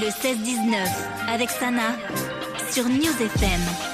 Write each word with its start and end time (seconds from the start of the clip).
Le 0.00 0.06
16-19 0.06 0.86
avec 1.28 1.50
Sana 1.50 1.96
sur 2.70 2.84
News 2.84 3.20
FM. 3.20 3.87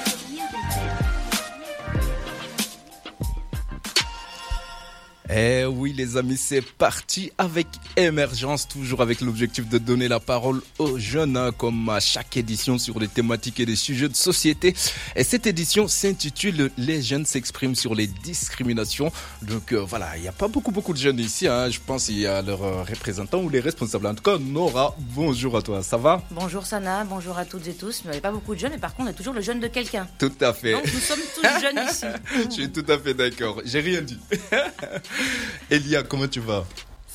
Eh 5.37 5.65
oui 5.65 5.91
les 5.91 6.15
amis, 6.15 6.37
c'est 6.37 6.61
parti 6.61 7.29
avec 7.37 7.67
Émergence, 7.97 8.69
toujours 8.69 9.01
avec 9.01 9.19
l'objectif 9.19 9.67
de 9.67 9.77
donner 9.77 10.07
la 10.07 10.21
parole 10.21 10.61
aux 10.79 10.97
jeunes, 10.97 11.35
hein, 11.35 11.51
comme 11.51 11.89
à 11.89 11.99
chaque 11.99 12.37
édition 12.37 12.77
sur 12.77 12.99
les 12.99 13.09
thématiques 13.09 13.59
et 13.59 13.65
les 13.65 13.75
sujets 13.75 14.07
de 14.07 14.15
société. 14.15 14.73
Et 15.13 15.25
cette 15.25 15.45
édition 15.45 15.89
s'intitule 15.89 16.71
Les 16.77 17.01
jeunes 17.01 17.25
s'expriment 17.25 17.75
sur 17.75 17.95
les 17.95 18.07
discriminations. 18.07 19.11
Donc 19.41 19.73
euh, 19.73 19.83
voilà, 19.83 20.15
il 20.15 20.21
n'y 20.21 20.29
a 20.29 20.31
pas 20.31 20.47
beaucoup 20.47 20.71
beaucoup 20.71 20.93
de 20.93 20.99
jeunes 20.99 21.19
ici, 21.19 21.49
hein. 21.49 21.69
je 21.69 21.79
pense 21.85 22.05
qu'il 22.05 22.19
y 22.19 22.27
a 22.27 22.41
leurs 22.41 22.63
euh, 22.63 22.83
représentants 22.83 23.41
ou 23.41 23.49
les 23.49 23.59
responsables. 23.59 24.07
En 24.07 24.15
tout 24.15 24.23
cas, 24.23 24.37
Nora, 24.37 24.95
bonjour 24.97 25.57
à 25.57 25.61
toi, 25.61 25.83
ça 25.83 25.97
va? 25.97 26.23
Bonjour 26.31 26.65
Sana, 26.65 27.03
bonjour 27.03 27.37
à 27.37 27.43
toutes 27.43 27.67
et 27.67 27.73
tous. 27.73 28.03
Il 28.05 28.07
n'y 28.07 28.11
avait 28.11 28.21
pas 28.21 28.31
beaucoup 28.31 28.55
de 28.55 28.59
jeunes, 28.61 28.73
et 28.73 28.77
par 28.77 28.95
contre, 28.95 29.09
on 29.09 29.11
est 29.11 29.15
toujours 29.15 29.33
le 29.33 29.41
jeune 29.41 29.59
de 29.59 29.67
quelqu'un. 29.67 30.07
Tout 30.17 30.31
à 30.39 30.53
fait. 30.53 30.71
Donc 30.71 30.85
nous 30.93 30.99
sommes 31.01 31.19
tous 31.35 31.61
jeunes 31.61 31.85
ici. 31.89 32.05
je 32.45 32.49
suis 32.53 32.71
tout 32.71 32.85
à 32.87 32.97
fait 32.97 33.13
d'accord, 33.13 33.61
j'ai 33.65 33.81
rien 33.81 34.01
dit. 34.01 34.17
Elia, 35.69 36.03
comment 36.03 36.27
tu 36.27 36.39
vas? 36.39 36.65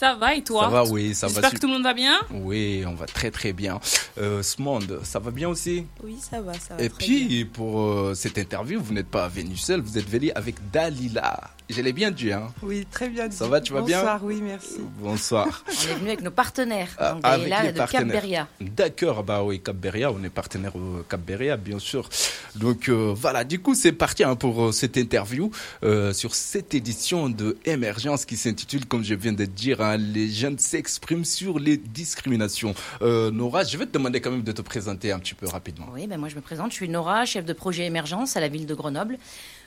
Ça 0.01 0.15
va 0.15 0.35
et 0.35 0.43
toi 0.43 0.63
Ça 0.63 0.69
va, 0.71 0.85
oui, 0.85 1.15
ça 1.15 1.27
va. 1.27 1.35
J'espère 1.35 1.51
que 1.51 1.59
tout 1.59 1.67
le 1.67 1.75
monde 1.75 1.83
va 1.83 1.93
bien. 1.93 2.21
Oui, 2.31 2.85
on 2.87 2.95
va 2.95 3.05
très 3.05 3.31
très 3.31 3.53
bien. 3.53 3.79
Euh, 4.17 4.43
monde, 4.59 4.99
ça 5.03 5.19
va 5.19 5.31
bien 5.31 5.47
aussi 5.51 5.85
Oui, 6.03 6.17
ça 6.19 6.41
va, 6.41 6.55
ça 6.55 6.75
va. 6.75 6.83
Et 6.83 6.89
puis, 6.89 7.45
pour 7.45 7.83
euh, 7.83 8.15
cette 8.15 8.39
interview, 8.39 8.81
vous 8.83 8.95
n'êtes 8.95 9.11
pas 9.11 9.29
venu 9.29 9.59
seul, 9.59 9.83
vous 9.83 9.99
êtes 9.99 10.09
venu 10.09 10.31
avec 10.35 10.57
Dalila. 10.71 11.51
Je 11.71 11.83
l'ai 11.83 11.93
bien 11.93 12.11
dit, 12.11 12.33
hein 12.33 12.49
Oui, 12.63 12.85
très 12.91 13.09
bien 13.09 13.29
dit. 13.29 13.37
Ça 13.37 13.47
va, 13.47 13.61
tu 13.61 13.73
vas 13.73 13.83
bien 13.83 13.99
Bonsoir, 13.99 14.25
oui, 14.25 14.41
merci. 14.43 14.81
Bonsoir. 14.99 15.65
on 15.69 15.91
est 15.91 15.95
venu 15.95 16.09
avec 16.09 16.23
nos 16.23 16.33
partenaires. 16.33 16.89
Ah, 16.99 17.13
donc 17.13 17.25
avec 17.25 17.63
les 17.63 17.73
de 17.73 17.79
partenaires. 17.79 18.23
Cap-Beria. 18.23 18.49
D'accord, 18.61 19.23
bah 19.23 19.45
oui, 19.45 19.61
Cap-Beria, 19.61 20.11
on 20.11 20.23
est 20.25 20.31
partenaire 20.31 20.75
au 20.75 21.05
Cap-Beria, 21.09 21.57
bien 21.57 21.79
sûr. 21.79 22.09
Donc 22.57 22.89
euh, 22.89 23.15
voilà, 23.17 23.45
du 23.45 23.61
coup, 23.61 23.77
c'est 23.77 23.93
parti 23.93 24.25
hein, 24.25 24.35
pour 24.35 24.65
euh, 24.65 24.73
cette 24.73 24.97
interview 24.97 25.53
euh, 25.85 26.13
sur 26.13 26.35
cette 26.35 26.75
édition 26.75 27.29
de 27.29 27.57
Émergence 27.65 28.25
qui 28.25 28.37
s'intitule, 28.37 28.87
comme 28.87 29.05
je 29.05 29.15
viens 29.15 29.33
de 29.33 29.45
dire, 29.45 29.81
hein, 29.81 29.90
les 29.97 30.29
jeunes 30.29 30.59
s'expriment 30.59 31.25
sur 31.25 31.59
les 31.59 31.77
discriminations. 31.77 32.75
Euh, 33.03 33.31
Nora, 33.31 33.65
je 33.65 33.77
vais 33.77 33.87
te 33.87 33.93
demander 33.93 34.21
quand 34.21 34.31
même 34.31 34.43
de 34.43 34.53
te 34.53 34.63
présenter 34.63 35.13
un 35.13 35.19
petit 35.19 35.35
peu 35.35 35.47
rapidement. 35.47 35.87
Oui, 35.93 36.07
ben 36.07 36.19
moi 36.19 36.29
je 36.29 36.37
me 36.37 36.41
présente. 36.41 36.71
Je 36.71 36.77
suis 36.77 36.89
Nora, 36.89 37.25
chef 37.25 37.45
de 37.45 37.53
projet 37.53 37.87
émergence 37.87 38.37
à 38.37 38.41
la 38.41 38.49
ville 38.49 38.67
de 38.67 38.75
Grenoble. 38.75 39.19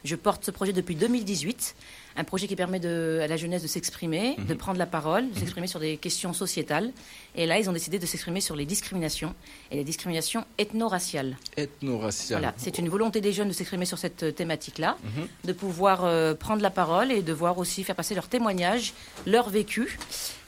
Je 0.04 0.16
porte 0.16 0.46
ce 0.46 0.52
projet 0.52 0.74
depuis 0.74 0.96
2018, 0.96 1.76
un 2.16 2.24
projet 2.24 2.48
qui 2.48 2.56
permet 2.56 2.80
de, 2.80 3.20
à 3.22 3.28
la 3.28 3.38
jeunesse 3.38 3.64
de 3.64 3.68
s'exprimer, 3.68 4.36
de 4.38 4.54
prendre 4.54 4.78
la 4.78 4.86
parole, 4.86 5.30
de 5.32 5.40
s'exprimer 5.40 5.68
sur 5.68 5.80
des 5.80 5.98
questions 5.98 6.34
sociétales. 6.34 6.92
Et 7.36 7.46
là, 7.46 7.60
ils 7.60 7.70
ont 7.70 7.74
décidé 7.74 8.00
de 8.00 8.06
s'exprimer 8.06 8.42
sur 8.42 8.56
les 8.56 8.66
discriminations 8.66 9.34
et 9.72 9.76
les 9.76 9.84
discriminations 9.84 10.46
ethno-raciales. 10.58 11.38
Ethno-racial. 11.58 12.40
Voilà, 12.40 12.54
c'est 12.58 12.78
une 12.78 12.90
volonté 12.90 13.22
des 13.22 13.34
jeunes 13.34 13.48
de 13.48 13.54
s'exprimer 13.54 13.86
sur 13.86 13.98
cette 13.98 14.24
euh, 14.24 14.32
thématique-là, 14.32 14.98
de 15.44 15.54
pouvoir 15.54 16.06
euh, 16.06 16.34
prendre 16.34 16.62
la 16.62 16.70
parole 16.70 17.12
et 17.12 17.22
de 17.22 17.34
voir 17.34 17.58
aussi 17.58 17.84
faire 17.84 17.96
passer 17.96 18.16
leur 18.16 18.28
témoignage, 18.28 18.94
leur 19.26 19.50
vécu 19.50 19.98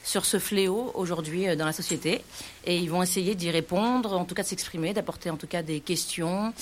sur 0.04 0.24
ce 0.24 0.38
fléau 0.38 0.92
aujourd'hui 0.94 1.48
euh, 1.48 1.56
dans 1.56 1.66
la 1.66 1.72
société. 1.72 2.22
Et 2.64 2.78
ils 2.78 2.90
vont 2.90 3.02
essayer 3.02 3.34
d'y 3.34 3.50
répondre, 3.50 4.12
en 4.12 4.24
tout 4.24 4.34
cas 4.34 4.42
de 4.42 4.48
s'exprimer, 4.48 4.94
d'apporter 4.94 5.30
en 5.30 5.36
tout 5.36 5.48
cas 5.48 5.62
des 5.62 5.80
questions. 5.80 6.52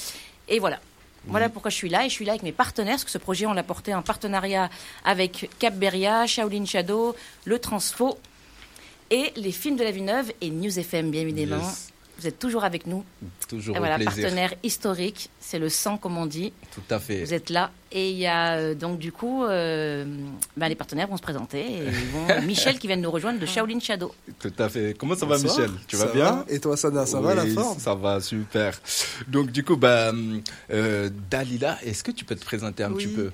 Et 0.48 0.58
voilà. 0.58 0.80
Voilà 1.27 1.48
pourquoi 1.48 1.70
je 1.70 1.77
suis 1.77 1.89
là 1.89 2.05
et 2.05 2.08
je 2.08 2.14
suis 2.14 2.25
là 2.25 2.33
avec 2.33 2.42
mes 2.42 2.53
partenaires, 2.53 2.94
parce 2.94 3.05
que 3.05 3.11
ce 3.11 3.19
projet, 3.19 3.47
on 3.47 3.55
l'a 3.55 3.62
porté 3.62 3.94
en 3.94 4.03
partenariat 4.03 4.69
avec 5.05 5.48
Cap 5.58 5.75
Beria, 5.75 6.27
Shaolin 6.27 6.64
Shadow, 6.66 7.16
Le 7.44 7.58
Transfo 7.58 8.19
et 9.11 9.33
les 9.36 9.53
films 9.53 9.77
de 9.77 9.84
la 9.84 9.91
Villeneuve 9.91 10.33
et 10.41 10.50
News 10.50 10.78
FM, 10.78 11.11
bien 11.11 11.22
évidemment. 11.22 11.62
Yes. 11.62 11.91
Vous 12.19 12.27
êtes 12.28 12.39
toujours 12.39 12.64
avec 12.64 12.86
nous. 12.86 13.05
Toujours 13.48 13.75
Et 13.77 13.78
voilà, 13.78 13.97
au 13.97 13.98
plaisir. 13.98 14.22
partenaire 14.22 14.55
historique, 14.62 15.31
c'est 15.47 15.59
le 15.59 15.69
sang 15.69 15.98
comme 15.98 16.17
on 16.17 16.27
dit. 16.27 16.53
Tout 16.73 16.81
à 16.95 16.98
fait. 16.98 17.23
Vous 17.23 17.34
êtes 17.34 17.50
là 17.50 17.70
et 17.97 18.11
il 18.11 18.17
y 18.17 18.27
a 18.27 18.55
euh, 18.56 18.75
donc 18.75 18.98
du 18.98 19.12
coup, 19.12 19.45
euh, 19.45 20.05
ben, 20.56 20.69
les 20.69 20.75
partenaires 20.75 21.06
vont 21.06 21.16
se 21.16 21.22
présenter. 21.22 21.60
Et 21.60 21.84
ils 21.84 22.09
vont- 22.10 22.43
Michel 22.47 22.78
qui 22.78 22.87
vient 22.88 22.97
de 22.97 23.03
nous 23.03 23.10
rejoindre 23.10 23.38
de 23.38 23.47
Shaolin 23.47 23.78
Shadow. 23.78 24.12
Tout 24.41 24.53
à 24.59 24.69
fait. 24.69 24.97
Comment 24.99 25.15
ça 25.15 25.27
va. 25.27 25.38
Michel? 25.38 25.71
Tu 25.87 25.97
vas 25.97 26.06
bien? 26.06 26.25
va? 26.33 26.44
Et 26.49 26.59
toi, 26.59 26.77
Sana, 26.77 27.04
ça 27.06 27.21
va 27.21 27.34
la 27.34 27.44
Oui, 27.44 27.54
forme? 27.54 27.78
Ça 27.78 27.94
va, 27.94 28.21
super. 28.21 28.81
Donc, 29.28 29.50
du 29.53 29.62
coup, 29.62 29.77
bah, 29.77 30.10
euh, 30.71 31.10
Dalila, 31.31 31.78
est-ce 31.84 32.03
que 32.03 32.10
tu 32.10 32.25
peux 32.25 32.34
te 32.34 32.44
présenter 32.44 32.83
un 32.83 32.91
Oui. 32.93 33.04
petit 33.06 33.15
peu? 33.15 33.31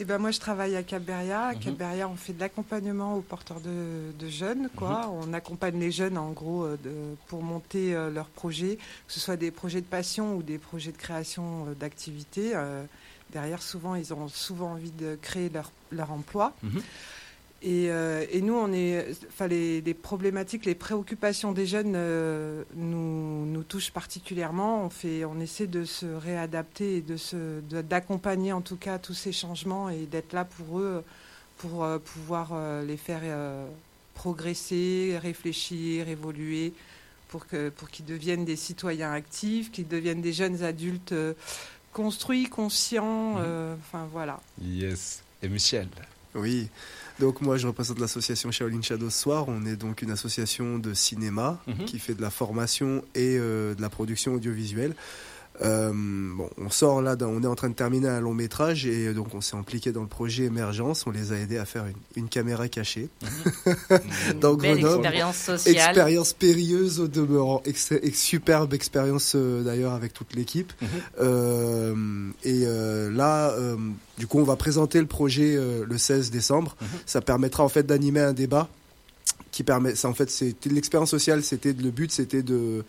Et 0.00 0.04
ben 0.04 0.18
moi, 0.18 0.30
je 0.30 0.38
travaille 0.38 0.76
à 0.76 0.82
Cap-Beria. 0.84 1.46
À 1.48 1.52
Mhm. 1.54 1.58
Cap-Beria, 1.60 2.08
on 2.08 2.14
fait 2.14 2.32
de 2.32 2.40
l'accompagnement 2.40 3.14
aux 3.16 3.20
porteurs 3.20 3.60
de, 3.60 4.12
de 4.24 4.30
jeunes, 4.30 4.68
quoi. 4.76 5.12
On 5.22 5.32
accompagne 5.34 5.78
les 5.80 5.90
jeunes, 5.90 6.16
en 6.16 6.30
gros, 6.30 6.66
de- 6.68 7.16
pour 7.26 7.42
monter 7.42 7.94
euh, 7.94 8.10
leurs 8.10 8.28
projets, 8.28 8.76
que 9.06 9.12
ce 9.12 9.18
soit 9.20 9.36
des 9.36 9.50
projets 9.50 9.80
de 9.80 9.86
passion 9.86 10.36
ou 10.36 10.42
des 10.42 10.58
projets 10.58 10.92
de 10.92 10.96
création 10.96 11.47
euh, 11.48 11.74
d'activités. 11.74 12.52
Euh, 12.54 12.84
derrière, 13.32 13.62
souvent, 13.62 13.94
ils 13.94 14.12
ont 14.14 14.28
souvent 14.28 14.72
envie 14.72 14.92
de 14.92 15.18
créer 15.20 15.48
leur, 15.48 15.70
leur 15.90 16.10
emploi. 16.12 16.54
Mhm. 16.62 16.82
Et, 17.60 17.90
euh, 17.90 18.24
et 18.30 18.40
nous, 18.40 18.54
on 18.54 18.72
est, 18.72 19.04
enfin, 19.26 19.48
les, 19.48 19.80
les 19.80 19.94
problématiques, 19.94 20.64
les 20.64 20.76
préoccupations 20.76 21.50
des 21.50 21.66
jeunes 21.66 21.94
euh, 21.96 22.62
nous, 22.76 23.46
nous 23.46 23.62
touchent 23.64 23.90
particulièrement. 23.90 24.84
On 24.84 24.90
fait, 24.90 25.24
on 25.24 25.40
essaie 25.40 25.66
de 25.66 25.84
se 25.84 26.06
réadapter 26.06 26.98
et 26.98 27.00
de 27.00 27.16
se, 27.16 27.60
d'accompagner 27.82 28.52
en 28.52 28.60
tout 28.60 28.76
cas 28.76 28.98
tous 28.98 29.14
ces 29.14 29.32
changements 29.32 29.90
et 29.90 30.06
d'être 30.06 30.34
là 30.34 30.44
pour 30.44 30.78
eux, 30.78 31.02
pour 31.56 31.82
euh, 31.82 31.98
pouvoir 31.98 32.52
les 32.86 32.96
faire 32.96 33.22
progresser, 34.14 35.18
réfléchir, 35.20 36.08
évoluer, 36.08 36.72
pour 37.28 37.46
que, 37.46 37.68
pour 37.70 37.90
qu'ils 37.90 38.06
deviennent 38.06 38.44
des 38.44 38.56
citoyens 38.56 39.12
actifs, 39.12 39.70
qu'ils 39.70 39.88
deviennent 39.88 40.22
des 40.22 40.32
jeunes 40.32 40.62
adultes 40.62 41.12
euh, 41.12 41.34
construits, 41.92 42.48
conscients. 42.48 43.36
euh, 43.38 43.74
Enfin 43.80 44.06
voilà. 44.12 44.40
Yes. 44.62 45.22
Et 45.42 45.48
Michel? 45.48 45.88
Oui. 46.34 46.68
Donc 47.18 47.40
moi, 47.40 47.56
je 47.56 47.66
représente 47.66 47.98
l'association 47.98 48.50
Shaolin 48.52 48.80
Shadow 48.82 49.10
Soir. 49.10 49.46
On 49.48 49.66
est 49.66 49.76
donc 49.76 50.02
une 50.02 50.10
association 50.10 50.78
de 50.78 50.94
cinéma 50.94 51.60
Mhm. 51.66 51.84
qui 51.84 51.98
fait 51.98 52.14
de 52.14 52.22
la 52.22 52.30
formation 52.30 53.02
et 53.14 53.36
euh, 53.38 53.74
de 53.74 53.82
la 53.82 53.88
production 53.88 54.34
audiovisuelle. 54.34 54.94
Euh, 55.62 55.92
bon, 55.92 56.48
on 56.56 56.70
sort 56.70 57.02
là, 57.02 57.16
on 57.20 57.42
est 57.42 57.46
en 57.46 57.54
train 57.56 57.68
de 57.68 57.74
terminer 57.74 58.08
un 58.08 58.20
long 58.20 58.32
métrage 58.34 58.86
et 58.86 59.12
donc 59.12 59.34
on 59.34 59.40
s'est 59.40 59.56
impliqué 59.56 59.90
dans 59.90 60.02
le 60.02 60.06
projet 60.06 60.44
Émergence. 60.44 61.04
On 61.06 61.10
les 61.10 61.32
a 61.32 61.36
aidés 61.36 61.58
à 61.58 61.64
faire 61.64 61.84
une, 61.86 62.22
une 62.22 62.28
caméra 62.28 62.68
cachée. 62.68 63.08
Une 63.90 64.38
Dans 64.40 64.54
belle 64.54 64.78
Grenoble. 64.78 65.00
expérience 65.04 65.36
sociale. 65.36 65.74
Expérience 65.76 66.32
périlleuse 66.32 67.00
au 67.00 67.08
demeurant, 67.08 67.60
Ex- 67.64 67.90
ex- 67.92 68.20
superbe 68.20 68.72
expérience 68.74 69.32
euh, 69.34 69.62
d'ailleurs 69.64 69.94
avec 69.94 70.12
toute 70.12 70.34
l'équipe. 70.34 70.72
Mhm. 70.80 70.88
Euh, 71.20 72.30
et 72.44 72.64
là, 73.10 73.54
du 74.18 74.26
coup, 74.26 74.38
on 74.38 74.44
va 74.44 74.56
présenter 74.56 75.00
le 75.00 75.06
projet 75.06 75.56
le 75.56 75.98
16 75.98 76.30
décembre. 76.30 76.76
Ça 77.06 77.20
permettra 77.20 77.64
en 77.64 77.68
fait 77.68 77.82
d'animer 77.84 78.20
un 78.20 78.32
débat 78.32 78.68
qui 79.50 79.64
permet. 79.64 79.94
Ça 79.94 80.08
en 80.08 80.14
fait, 80.14 80.30
c'était 80.30 80.68
l'expérience 80.70 81.10
sociale. 81.10 81.42
C'était 81.42 81.72
le 81.72 81.90
but, 81.90 82.12
c'était 82.12 82.42
de 82.42 82.84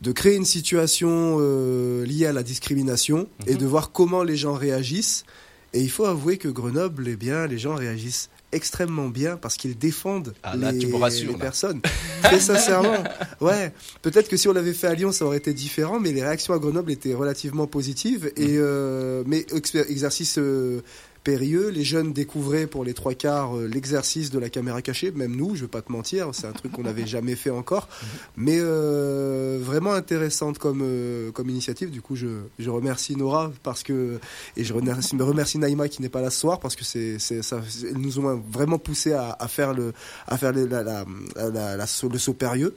de 0.00 0.12
créer 0.12 0.34
une 0.36 0.44
situation 0.44 1.36
euh, 1.40 2.04
liée 2.04 2.26
à 2.26 2.32
la 2.32 2.42
discrimination 2.42 3.28
et 3.46 3.52
Mhm. 3.52 3.58
de 3.58 3.66
voir 3.66 3.90
comment 3.92 4.22
les 4.22 4.36
gens 4.36 4.54
réagissent. 4.54 5.24
Et 5.72 5.80
il 5.80 5.90
faut 5.90 6.04
avouer 6.04 6.36
que 6.38 6.46
Grenoble, 6.48 7.08
eh 7.08 7.16
bien, 7.16 7.46
les 7.48 7.58
gens 7.58 7.74
réagissent 7.74 8.30
extrêmement 8.52 9.08
bien 9.08 9.36
parce 9.36 9.56
qu'ils 9.56 9.76
défendent 9.76 10.32
Ah, 10.44 10.56
là, 10.56 10.70
les, 10.70 10.78
tu 10.78 10.86
me 10.86 10.94
rassures, 10.96 11.32
les 11.32 11.38
personnes. 11.38 11.80
Très 12.22 12.38
sincèrement. 12.38 13.02
Ouais. 13.40 13.72
Peut-être 14.02 14.28
que 14.28 14.36
si 14.36 14.46
on 14.46 14.52
l'avait 14.52 14.72
fait 14.72 14.86
à 14.86 14.94
Lyon, 14.94 15.10
ça 15.10 15.24
aurait 15.26 15.38
été 15.38 15.52
différent, 15.52 15.98
mais 15.98 16.12
les 16.12 16.22
réactions 16.22 16.54
à 16.54 16.58
Grenoble 16.60 16.92
étaient 16.92 17.14
relativement 17.14 17.66
positives. 17.66 18.30
Et 18.36 18.54
euh, 18.58 19.24
mais 19.26 19.44
exercice 19.88 20.36
euh, 20.38 20.82
périlleux, 21.24 21.68
les 21.70 21.82
jeunes 21.84 22.12
découvraient 22.12 22.66
pour 22.68 22.84
les 22.84 22.94
trois 22.94 23.14
quarts 23.14 23.56
euh, 23.56 23.66
l'exercice 23.66 24.30
de 24.30 24.38
la 24.38 24.50
caméra 24.50 24.82
cachée. 24.82 25.10
Même 25.10 25.34
nous, 25.34 25.56
je 25.56 25.62
vais 25.62 25.68
pas 25.68 25.82
te 25.82 25.90
mentir, 25.90 26.28
c'est 26.34 26.46
un 26.46 26.52
truc 26.52 26.72
qu'on 26.72 26.82
n'avait 26.82 27.06
jamais 27.06 27.34
fait 27.34 27.50
encore, 27.50 27.88
mais 28.36 28.58
euh, 28.60 29.58
vraiment 29.60 29.94
intéressante 29.94 30.58
comme 30.58 30.80
euh, 30.82 31.32
comme 31.32 31.48
initiative. 31.50 31.90
Du 31.90 32.02
coup, 32.02 32.14
je, 32.14 32.28
je 32.58 32.70
remercie 32.70 33.16
Nora 33.16 33.50
parce 33.62 33.82
que 33.82 34.20
et 34.56 34.64
je 34.64 34.72
remercie, 34.74 35.16
me 35.16 35.24
remercie 35.24 35.58
Naïma 35.58 35.88
qui 35.88 36.02
n'est 36.02 36.08
pas 36.10 36.20
là 36.20 36.30
ce 36.30 36.38
soir 36.40 36.60
parce 36.60 36.76
que 36.76 36.84
c'est 36.84 37.18
c'est 37.18 37.42
ça 37.42 37.60
elles 37.82 37.96
nous 37.98 38.18
ont 38.18 38.42
vraiment 38.52 38.78
poussé 38.78 39.12
à, 39.14 39.34
à 39.40 39.48
faire 39.48 39.72
le 39.72 39.92
à 40.28 40.36
faire 40.36 40.52
le, 40.52 40.66
la, 40.66 40.82
la, 40.82 41.76
la- 41.76 41.86
saut- 41.86 42.08
le 42.10 42.18
saut 42.18 42.34
périlleux 42.34 42.74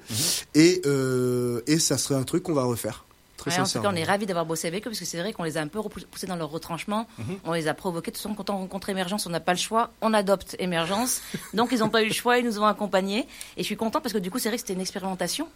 et 0.56 0.82
euh, 0.86 1.62
et 1.68 1.80
ça 1.80 1.98
serait 1.98 2.16
un 2.16 2.24
truc 2.24 2.44
qu'on 2.44 2.54
va 2.54 2.64
refaire. 2.64 3.04
Très 3.38 3.52
Ouais, 3.52 3.60
en 3.60 3.64
tout 3.66 3.82
cas, 3.82 3.90
on 3.92 3.96
est 3.96 4.04
ravis 4.04 4.26
d'avoir 4.26 4.46
bossé 4.46 4.68
avec 4.68 4.86
eux 4.88 4.90
parce 4.90 5.00
que 5.00 5.06
c'est 5.06 5.20
vrai 5.20 5.32
qu'on 5.32 5.44
les 5.44 5.58
a 5.58 5.62
un 5.62 5.68
peu 5.68 5.80
repoussés 5.80 6.26
dans 6.28 6.36
leur 6.36 6.50
retranchement. 6.50 7.08
Mhm. 7.20 7.38
On 7.46 7.54
les 7.54 7.68
a 7.68 7.74
provoqués. 7.74 8.12
De 8.12 8.16
toute 8.16 8.24
façon, 8.24 8.34
quand 8.36 8.50
on 8.50 8.58
rencontre 8.58 8.90
Émergence, 8.90 9.26
on 9.28 9.30
n'a 9.30 9.40
pas 9.40 9.54
le 9.54 9.60
choix. 9.60 9.92
On 10.02 10.14
adopte 10.14 10.56
Émergence. 10.60 11.22
Donc, 11.54 11.70
ils 11.72 11.80
n'ont 11.80 11.90
pas 11.90 12.02
eu 12.04 12.08
le 12.08 12.14
choix. 12.14 12.38
Ils 12.40 12.46
nous 12.46 12.60
ont 12.60 12.66
accompagnés. 12.66 13.28
Et 13.56 13.62
je 13.62 13.64
suis 13.64 13.78
contente 13.78 14.02
parce 14.04 14.14
que 14.14 14.18
du 14.20 14.32
coup, 14.32 14.40
c'est 14.40 14.50
vrai 14.50 14.58
que 14.58 14.62
c'était 14.62 14.74
une 14.74 14.82
expérimentation, 14.82 15.48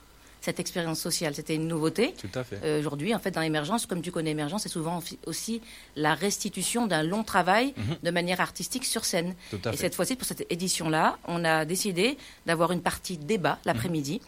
cette 0.41 0.59
expérience 0.59 0.99
sociale. 0.99 1.33
C'était 1.35 1.55
une 1.55 1.67
nouveauté. 1.67 2.13
Tout 2.19 2.29
à 2.35 2.43
fait. 2.43 2.59
Euh, 2.63 2.79
Aujourd'hui, 2.79 3.13
en 3.15 3.19
fait, 3.19 3.31
dans 3.31 3.41
l'émergence, 3.41 3.85
comme 3.87 4.01
tu 4.03 4.11
connais 4.11 4.31
émergence, 4.31 4.63
c'est 4.63 4.69
souvent 4.69 5.01
aussi 5.25 5.61
la 5.95 6.13
restitution 6.13 6.85
d'un 6.87 7.01
long 7.03 7.23
travail 7.23 7.73
Mhm. 7.77 7.97
de 8.03 8.11
manière 8.11 8.41
artistique 8.41 8.85
sur 8.85 9.05
scène. 9.05 9.33
Tout 9.49 9.59
à 9.65 9.69
Et 9.69 9.71
fait. 9.71 9.77
cette 9.77 9.95
fois-ci, 9.95 10.15
pour 10.15 10.27
cette 10.27 10.45
édition-là, 10.51 11.17
on 11.27 11.43
a 11.45 11.65
décidé 11.65 12.17
d'avoir 12.45 12.71
une 12.71 12.81
partie 12.81 13.17
débat 13.17 13.57
l'après-midi. 13.65 14.21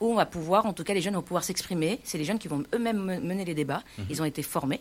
Où 0.00 0.12
on 0.12 0.14
va 0.14 0.26
pouvoir, 0.26 0.66
en 0.66 0.72
tout 0.72 0.84
cas 0.84 0.94
les 0.94 1.00
jeunes 1.00 1.14
vont 1.14 1.22
pouvoir 1.22 1.44
s'exprimer. 1.44 1.98
C'est 2.04 2.18
les 2.18 2.24
jeunes 2.24 2.38
qui 2.38 2.48
vont 2.48 2.62
eux-mêmes 2.74 3.02
me- 3.02 3.20
mener 3.20 3.44
les 3.44 3.54
débats. 3.54 3.82
Ils 4.10 4.20
ont 4.22 4.24
été 4.24 4.42
formés. 4.42 4.80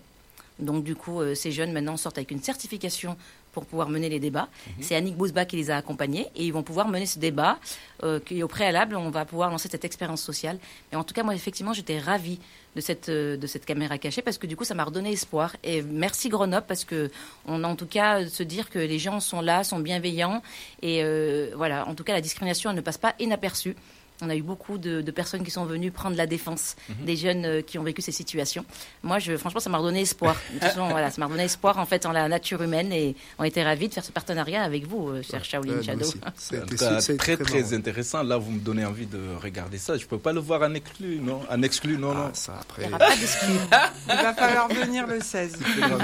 Donc 0.59 0.83
du 0.83 0.95
coup, 0.95 1.21
euh, 1.21 1.35
ces 1.35 1.51
jeunes 1.51 1.71
maintenant 1.71 1.97
sortent 1.97 2.17
avec 2.17 2.31
une 2.31 2.41
certification 2.41 3.15
pour 3.53 3.65
pouvoir 3.65 3.89
mener 3.89 4.09
les 4.09 4.19
débats. 4.19 4.49
C'est 4.81 4.95
Annick 4.95 5.15
Bousba 5.15 5.45
qui 5.45 5.55
les 5.55 5.69
a 5.71 5.77
accompagnés 5.77 6.27
et 6.35 6.45
ils 6.45 6.51
vont 6.53 6.61
pouvoir 6.63 6.87
mener 6.87 7.05
ce 7.07 7.17
débat. 7.19 7.57
Euh, 8.03 8.19
qui, 8.19 8.41
au 8.43 8.47
préalable, 8.47 8.95
on 8.95 9.09
va 9.09 9.25
pouvoir 9.25 9.49
lancer 9.49 9.67
cette 9.69 9.85
expérience 9.85 10.21
sociale. 10.21 10.59
Mais 10.91 10.97
en 10.97 11.03
tout 11.03 11.13
cas, 11.15 11.23
moi, 11.23 11.33
effectivement, 11.33 11.73
j'étais 11.73 11.97
ravie 11.99 12.39
de 12.75 12.81
cette, 12.81 13.09
euh, 13.09 13.37
de 13.37 13.47
cette 13.47 13.65
caméra 13.65 13.97
cachée 13.97 14.21
parce 14.21 14.37
que 14.37 14.45
du 14.45 14.55
coup, 14.55 14.63
ça 14.63 14.75
m'a 14.75 14.83
redonné 14.83 15.11
espoir. 15.11 15.55
Et 15.63 15.81
merci 15.83 16.29
Grenoble 16.29 16.65
parce 16.67 16.85
que 16.85 17.09
on 17.47 17.63
a 17.63 17.67
en 17.67 17.75
tout 17.75 17.87
cas 17.87 18.27
se 18.27 18.43
dire 18.43 18.69
que 18.69 18.77
les 18.79 18.99
gens 18.99 19.19
sont 19.19 19.41
là, 19.41 19.63
sont 19.63 19.79
bienveillants. 19.79 20.41
Et 20.83 21.03
euh, 21.03 21.49
voilà, 21.55 21.87
en 21.87 21.95
tout 21.95 22.03
cas, 22.03 22.13
la 22.13 22.21
discrimination, 22.21 22.69
elle 22.71 22.75
ne 22.75 22.81
passe 22.81 22.99
pas 22.99 23.13
inaperçue. 23.19 23.75
On 24.21 24.29
a 24.29 24.35
eu 24.35 24.41
beaucoup 24.41 24.77
de, 24.77 25.01
de 25.01 25.11
personnes 25.11 25.43
qui 25.43 25.51
sont 25.51 25.65
venues 25.65 25.91
prendre 25.91 26.15
la 26.15 26.25
défense 26.25 26.75
des 27.05 27.15
jeunes 27.15 27.45
euh, 27.45 27.61
qui 27.61 27.77
ont 27.77 27.83
vécu 27.83 28.01
ces 28.01 28.11
situations. 28.11 28.65
Moi, 29.03 29.19
je, 29.19 29.37
franchement, 29.37 29.59
ça 29.59 29.69
m'a 29.69 29.77
redonné 29.77 30.01
espoir. 30.01 30.35
De 30.49 30.53
toute 30.53 30.67
façon, 30.67 30.87
voilà, 30.89 31.11
ça 31.11 31.19
m'a 31.19 31.27
redonné 31.27 31.43
espoir 31.43 31.77
en 31.77 31.85
fait 31.85 32.05
en 32.05 32.11
la 32.11 32.27
nature 32.27 32.61
humaine 32.63 32.91
et 32.91 33.15
on 33.37 33.43
était 33.43 33.63
ravis 33.63 33.89
de 33.89 33.93
faire 33.93 34.03
ce 34.03 34.11
partenariat 34.11 34.63
avec 34.63 34.87
vous, 34.87 35.09
euh, 35.09 35.21
cher 35.21 35.43
Shaolin 35.45 35.83
Shadow. 35.83 36.07
été 36.51 37.17
très 37.17 37.37
très 37.37 37.61
marrant. 37.61 37.73
intéressant. 37.73 38.23
Là, 38.23 38.37
vous 38.37 38.51
me 38.51 38.59
donnez 38.59 38.85
envie 38.85 39.05
de 39.05 39.19
regarder 39.41 39.77
ça. 39.77 39.97
Je 39.97 40.05
peux 40.05 40.17
pas 40.17 40.33
le 40.33 40.39
voir 40.39 40.63
en 40.63 40.73
exclu, 40.73 41.19
non? 41.21 41.41
En 41.49 41.61
exclu, 41.61 41.97
non, 41.97 42.13
non. 42.13 42.29
Ah, 42.29 42.31
ça 42.33 42.57
après. 42.59 42.83
Il 42.83 42.87
n'y 42.87 42.93
aura 42.95 43.05
pas. 43.05 43.13
Il 44.09 44.15
va 44.15 44.33
falloir 44.33 44.67
venir 44.67 45.05
le 45.05 45.19
16. 45.19 45.57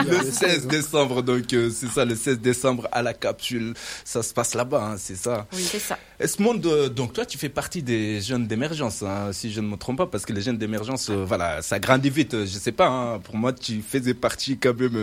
Le 0.08 0.32
16 0.32 0.68
décembre, 0.68 1.22
donc 1.24 1.52
euh, 1.54 1.70
c'est 1.70 1.88
ça, 1.88 2.06
le 2.06 2.16
16 2.16 2.40
décembre 2.40 2.88
à 2.92 3.02
la 3.02 3.14
capsule. 3.14 3.74
Ça 4.06 4.22
se 4.22 4.34
passe 4.34 4.54
là-bas, 4.54 4.92
hein, 4.92 4.96
c'est 4.98 5.16
ça. 5.16 5.48
Oui, 5.54 5.64
c'est 5.64 5.80
ça. 5.80 5.98
Esmond, 6.20 6.62
euh, 6.66 6.90
donc 6.90 7.14
toi, 7.14 7.26
tu 7.26 7.38
fais 7.38 7.50
partie 7.50 7.82
des 7.82 8.03
jeunes 8.22 8.48
d'émergence, 8.48 9.02
hein, 9.04 9.32
si 9.34 9.52
je 9.52 9.62
ne 9.62 9.68
me 9.68 9.78
trompe 9.78 9.98
pas, 9.98 10.06
parce 10.08 10.26
que 10.26 10.34
les 10.34 10.42
jeunes 10.42 10.58
d'émergence, 10.58 11.10
euh, 11.10 11.24
voilà, 11.26 11.62
ça 11.62 11.80
grandit 11.80 12.10
vite. 12.10 12.34
euh, 12.34 12.46
Je 12.46 12.58
sais 12.58 12.72
pas, 12.72 12.88
hein, 12.88 13.20
pour 13.20 13.36
moi, 13.36 13.52
tu 13.54 13.82
faisais 13.82 14.14
partie 14.14 14.58
quand 14.58 14.78
même 14.80 14.96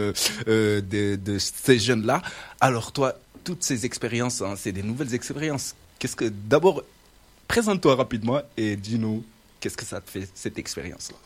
euh, 0.49 0.81
de, 0.81 1.17
de 1.17 1.39
ces 1.39 1.79
jeunes-là. 1.79 2.23
Alors 2.61 2.93
toi, 2.93 3.15
toutes 3.45 3.63
ces 3.63 3.85
expériences, 3.87 4.43
hein, 4.43 4.55
c'est 4.57 4.73
des 4.73 4.83
nouvelles 4.83 5.15
expériences. 5.15 5.75
Qu'est-ce 5.99 6.17
que, 6.17 6.27
d'abord, 6.27 6.83
présente-toi 7.49 7.95
rapidement 7.97 8.41
et 8.57 8.77
dis-nous 8.77 9.25
qu'est-ce 9.61 9.77
que 9.77 9.85
ça 9.85 10.01
te 10.01 10.11
fait 10.11 10.29
cette 10.35 10.59
expérience-là? 10.59 11.17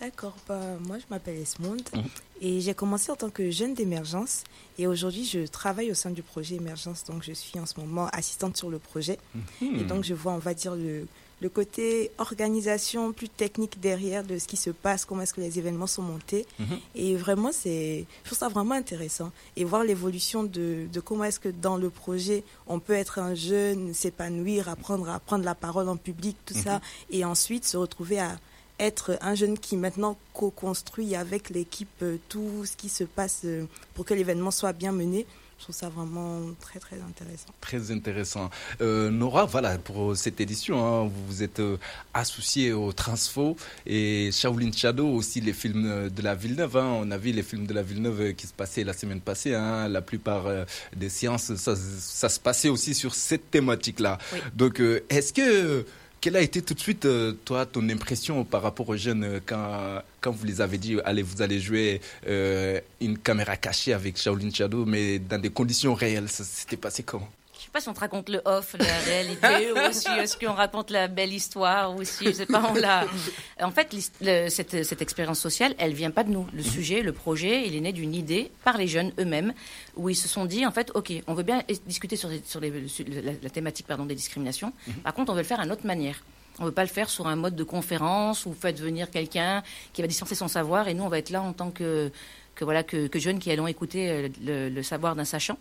D'accord, 0.00 0.34
bah, 0.48 0.58
moi 0.86 0.96
je 0.98 1.04
m'appelle 1.10 1.36
Esmonde 1.36 1.82
Mhm. 1.94 2.02
et 2.40 2.60
j'ai 2.62 2.72
commencé 2.72 3.12
en 3.12 3.16
tant 3.16 3.28
que 3.28 3.50
jeune 3.50 3.74
d'émergence 3.74 4.44
et 4.78 4.86
aujourd'hui 4.86 5.26
je 5.26 5.40
travaille 5.46 5.90
au 5.90 5.94
sein 5.94 6.10
du 6.10 6.22
projet 6.22 6.54
émergence. 6.56 7.04
Donc 7.04 7.22
je 7.22 7.32
suis 7.32 7.58
en 7.60 7.66
ce 7.66 7.78
moment 7.78 8.08
assistante 8.12 8.56
sur 8.56 8.70
le 8.70 8.78
projet 8.78 9.18
et 9.60 9.84
donc 9.84 10.04
je 10.04 10.14
vois 10.14 10.32
on 10.32 10.38
va 10.38 10.54
dire 10.54 10.74
le, 10.74 11.06
le 11.42 11.48
côté 11.50 12.10
organisation 12.16 13.12
plus 13.12 13.28
technique 13.28 13.78
derrière 13.78 14.24
de 14.24 14.38
ce 14.38 14.46
qui 14.48 14.56
se 14.56 14.70
passe, 14.70 15.04
comment 15.04 15.20
est-ce 15.20 15.34
que 15.34 15.42
les 15.42 15.58
événements 15.58 15.86
sont 15.86 16.02
montés. 16.02 16.46
Mhm. 16.58 16.78
et 16.94 17.16
vraiment 17.16 17.50
c'est 17.52 18.06
je 18.22 18.28
trouve 18.28 18.38
ça 18.38 18.48
vraiment 18.48 18.76
intéressant. 18.76 19.30
Et 19.58 19.64
voir 19.64 19.84
l'évolution 19.84 20.44
de, 20.44 20.86
de 20.90 21.00
comment 21.00 21.24
est-ce 21.24 21.40
que 21.40 21.50
dans 21.50 21.76
le 21.76 21.90
projet 21.90 22.42
on 22.66 22.78
peut 22.80 22.94
être 22.94 23.18
un 23.18 23.34
jeune, 23.34 23.92
s'épanouir, 23.92 24.70
apprendre 24.70 25.10
à 25.10 25.20
prendre 25.20 25.44
la 25.44 25.54
parole 25.54 25.90
en 25.90 25.98
public, 25.98 26.38
tout 26.46 26.54
ça 26.54 26.80
et 27.10 27.22
ensuite 27.22 27.66
se 27.66 27.76
retrouver 27.76 28.18
à 28.18 28.38
être 28.80 29.16
un 29.20 29.34
jeune 29.36 29.58
qui 29.58 29.76
maintenant 29.76 30.16
co-construit 30.32 31.14
avec 31.14 31.50
l'équipe 31.50 31.88
euh, 32.02 32.16
tout 32.28 32.64
ce 32.64 32.76
qui 32.76 32.88
se 32.88 33.04
passe 33.04 33.42
euh, 33.44 33.66
pour 33.94 34.04
que 34.04 34.14
l'événement 34.14 34.50
soit 34.50 34.72
bien 34.72 34.90
mené. 34.90 35.26
Je 35.58 35.64
trouve 35.64 35.76
ça 35.76 35.90
vraiment 35.90 36.40
très 36.58 36.78
très 36.78 36.96
intéressant. 36.96 37.50
Très 37.60 37.90
intéressant. 37.90 38.48
Euh, 38.80 39.10
Nora, 39.10 39.44
voilà, 39.44 39.76
pour 39.76 40.16
cette 40.16 40.40
édition, 40.40 40.82
hein, 40.82 41.02
vous 41.04 41.26
vous 41.26 41.42
êtes 41.42 41.60
euh, 41.60 41.76
associée 42.14 42.72
au 42.72 42.94
Transfo 42.94 43.58
et 43.84 44.30
Shaolin 44.32 44.72
Shadow, 44.72 45.06
aussi 45.06 45.42
les 45.42 45.52
films 45.52 46.08
de 46.08 46.22
la 46.22 46.34
Villeneuve. 46.34 46.78
hein. 46.78 46.90
On 47.02 47.10
a 47.10 47.18
vu 47.18 47.32
les 47.32 47.42
films 47.42 47.66
de 47.66 47.74
la 47.74 47.82
Villeneuve 47.82 48.32
qui 48.32 48.46
se 48.46 48.54
passaient 48.54 48.84
la 48.84 48.94
semaine 48.94 49.20
passée. 49.20 49.54
hein. 49.54 49.86
La 49.88 50.00
plupart 50.00 50.46
euh, 50.46 50.64
des 50.96 51.10
séances, 51.10 51.54
ça, 51.56 51.76
ça 51.76 52.30
se 52.30 52.40
passait 52.40 52.70
aussi 52.70 52.94
sur 52.94 53.14
cette 53.14 53.50
thématique-là. 53.50 54.16
Oui. 54.32 54.38
Donc, 54.54 54.80
est-ce 55.10 55.34
que... 55.34 55.84
Quelle 56.20 56.36
a 56.36 56.42
été 56.42 56.60
tout 56.60 56.74
de 56.74 56.80
suite, 56.80 57.06
euh, 57.06 57.32
toi, 57.46 57.64
ton 57.64 57.88
impression 57.88 58.44
par 58.44 58.60
rapport 58.60 58.86
aux 58.90 58.96
jeunes 58.96 59.24
euh, 59.24 59.40
quand, 59.44 60.02
quand 60.20 60.30
vous 60.30 60.44
les 60.44 60.60
avez 60.60 60.76
dit, 60.76 60.98
allez, 61.06 61.22
vous 61.22 61.40
allez 61.40 61.58
jouer 61.58 62.02
euh, 62.26 62.78
une 63.00 63.16
caméra 63.16 63.56
cachée 63.56 63.94
avec 63.94 64.18
Shaolin 64.18 64.50
Shadow, 64.50 64.84
mais 64.84 65.18
dans 65.18 65.40
des 65.40 65.48
conditions 65.48 65.94
réelles 65.94 66.28
Ça 66.28 66.44
s'était 66.44 66.76
passé 66.76 67.04
comment? 67.04 67.28
Sais 67.70 67.72
pas 67.72 67.80
si 67.80 67.88
on 67.88 67.94
te 67.94 68.00
raconte 68.00 68.28
le 68.28 68.42
off, 68.44 68.74
la 68.78 68.98
réalité, 69.06 69.72
ou 69.72 69.92
si 69.92 70.08
est-ce 70.08 70.36
qu'on 70.36 70.52
raconte 70.52 70.90
la 70.90 71.08
belle 71.08 71.32
histoire, 71.32 71.94
ou 71.94 72.04
si 72.04 72.26
je 72.26 72.32
sais 72.32 72.46
pas 72.46 72.62
on 72.70 72.74
l'a. 72.74 73.06
En 73.62 73.70
fait, 73.70 73.94
le- 74.20 74.48
cette, 74.48 74.84
cette 74.84 75.02
expérience 75.02 75.38
sociale, 75.38 75.74
elle 75.78 75.92
vient 75.92 76.10
pas 76.10 76.24
de 76.24 76.30
nous. 76.30 76.46
Le 76.52 76.62
sujet, 76.62 77.02
le 77.02 77.12
projet, 77.12 77.66
il 77.66 77.76
est 77.76 77.80
né 77.80 77.92
d'une 77.92 78.14
idée 78.14 78.50
par 78.64 78.76
les 78.78 78.88
jeunes 78.88 79.12
eux-mêmes, 79.18 79.52
où 79.96 80.08
ils 80.08 80.14
se 80.16 80.28
sont 80.28 80.44
dit 80.46 80.64
en 80.66 80.70
fait, 80.72 80.90
ok, 80.94 81.12
on 81.26 81.34
veut 81.34 81.42
bien 81.42 81.62
discuter 81.86 82.16
sur, 82.16 82.28
les- 82.28 82.42
sur 82.44 82.60
les- 82.60 82.88
sur 82.88 83.04
la, 83.08 83.32
la 83.42 83.50
thématique 83.50 83.86
pardon 83.86 84.06
des 84.06 84.14
discriminations. 84.14 84.72
Par 85.04 85.14
contre, 85.14 85.30
on 85.32 85.34
veut 85.34 85.42
le 85.42 85.46
faire 85.46 85.60
à 85.60 85.66
notre 85.66 85.86
manière. 85.86 86.22
On 86.58 86.64
ne 86.64 86.68
veut 86.68 86.74
pas 86.74 86.82
le 86.84 86.88
faire 86.90 87.08
sur 87.08 87.26
un 87.26 87.36
mode 87.36 87.54
de 87.56 87.64
conférence 87.64 88.44
où 88.46 88.52
faites 88.58 88.80
venir 88.80 89.10
quelqu'un 89.10 89.62
qui 89.92 90.02
va 90.02 90.08
dispenser 90.08 90.34
son 90.34 90.48
savoir 90.48 90.88
et 90.88 90.94
nous 90.94 91.04
on 91.04 91.08
va 91.08 91.18
être 91.18 91.30
là 91.30 91.40
en 91.40 91.52
tant 91.52 91.70
que 91.70 92.10
que 92.54 92.64
voilà 92.64 92.82
que, 92.82 93.06
que 93.06 93.18
jeunes 93.18 93.38
qui 93.38 93.50
allons 93.50 93.66
écouter 93.68 94.10
euh, 94.10 94.28
le, 94.44 94.68
le 94.68 94.82
savoir 94.82 95.14
d'un 95.16 95.24
sachant. 95.24 95.56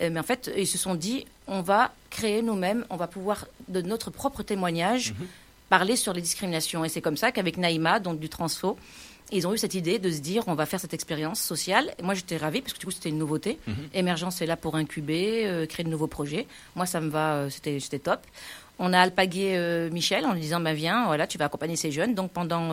Euh, 0.00 0.10
mais 0.10 0.20
en 0.20 0.24
fait, 0.24 0.50
ils 0.56 0.66
se 0.66 0.78
sont 0.78 0.94
dit, 0.94 1.26
on 1.46 1.62
va 1.62 1.92
créer 2.10 2.42
nous-mêmes, 2.42 2.84
on 2.90 2.96
va 2.96 3.06
pouvoir, 3.06 3.46
de 3.68 3.80
notre 3.82 4.10
propre 4.10 4.42
témoignage, 4.42 5.14
parler 5.68 5.96
sur 5.96 6.12
les 6.12 6.20
discriminations. 6.20 6.84
Et 6.84 6.88
c'est 6.88 7.00
comme 7.00 7.16
ça 7.16 7.32
qu'avec 7.32 7.56
Naïma, 7.56 8.00
donc 8.00 8.18
du 8.18 8.28
Transfo, 8.28 8.76
ils 9.32 9.46
ont 9.46 9.54
eu 9.54 9.58
cette 9.58 9.74
idée 9.74 9.98
de 9.98 10.10
se 10.10 10.18
dire, 10.18 10.42
on 10.48 10.54
va 10.54 10.66
faire 10.66 10.80
cette 10.80 10.94
expérience 10.94 11.40
sociale. 11.40 11.94
Et 11.98 12.02
moi, 12.02 12.14
j'étais 12.14 12.36
ravie, 12.36 12.60
parce 12.60 12.72
que 12.72 12.80
du 12.80 12.86
coup, 12.86 12.90
c'était 12.92 13.08
une 13.08 13.18
nouveauté. 13.18 13.58
Émergence 13.94 14.42
est 14.42 14.46
là 14.46 14.56
pour 14.56 14.74
incuber, 14.76 15.46
euh, 15.46 15.66
créer 15.66 15.84
de 15.84 15.90
nouveaux 15.90 16.08
projets. 16.08 16.46
Moi, 16.74 16.86
ça 16.86 17.00
me 17.00 17.08
va, 17.08 17.34
euh, 17.34 17.50
c'était 17.50 17.98
top. 17.98 18.20
On 18.78 18.92
a 18.92 19.00
alpagué 19.00 19.52
euh, 19.56 19.90
Michel 19.90 20.24
en 20.24 20.32
lui 20.32 20.40
disant, 20.40 20.60
bah, 20.60 20.72
viens, 20.72 21.06
voilà, 21.06 21.26
tu 21.26 21.38
vas 21.38 21.44
accompagner 21.44 21.76
ces 21.76 21.92
jeunes. 21.92 22.14
Donc, 22.14 22.32
pendant 22.32 22.72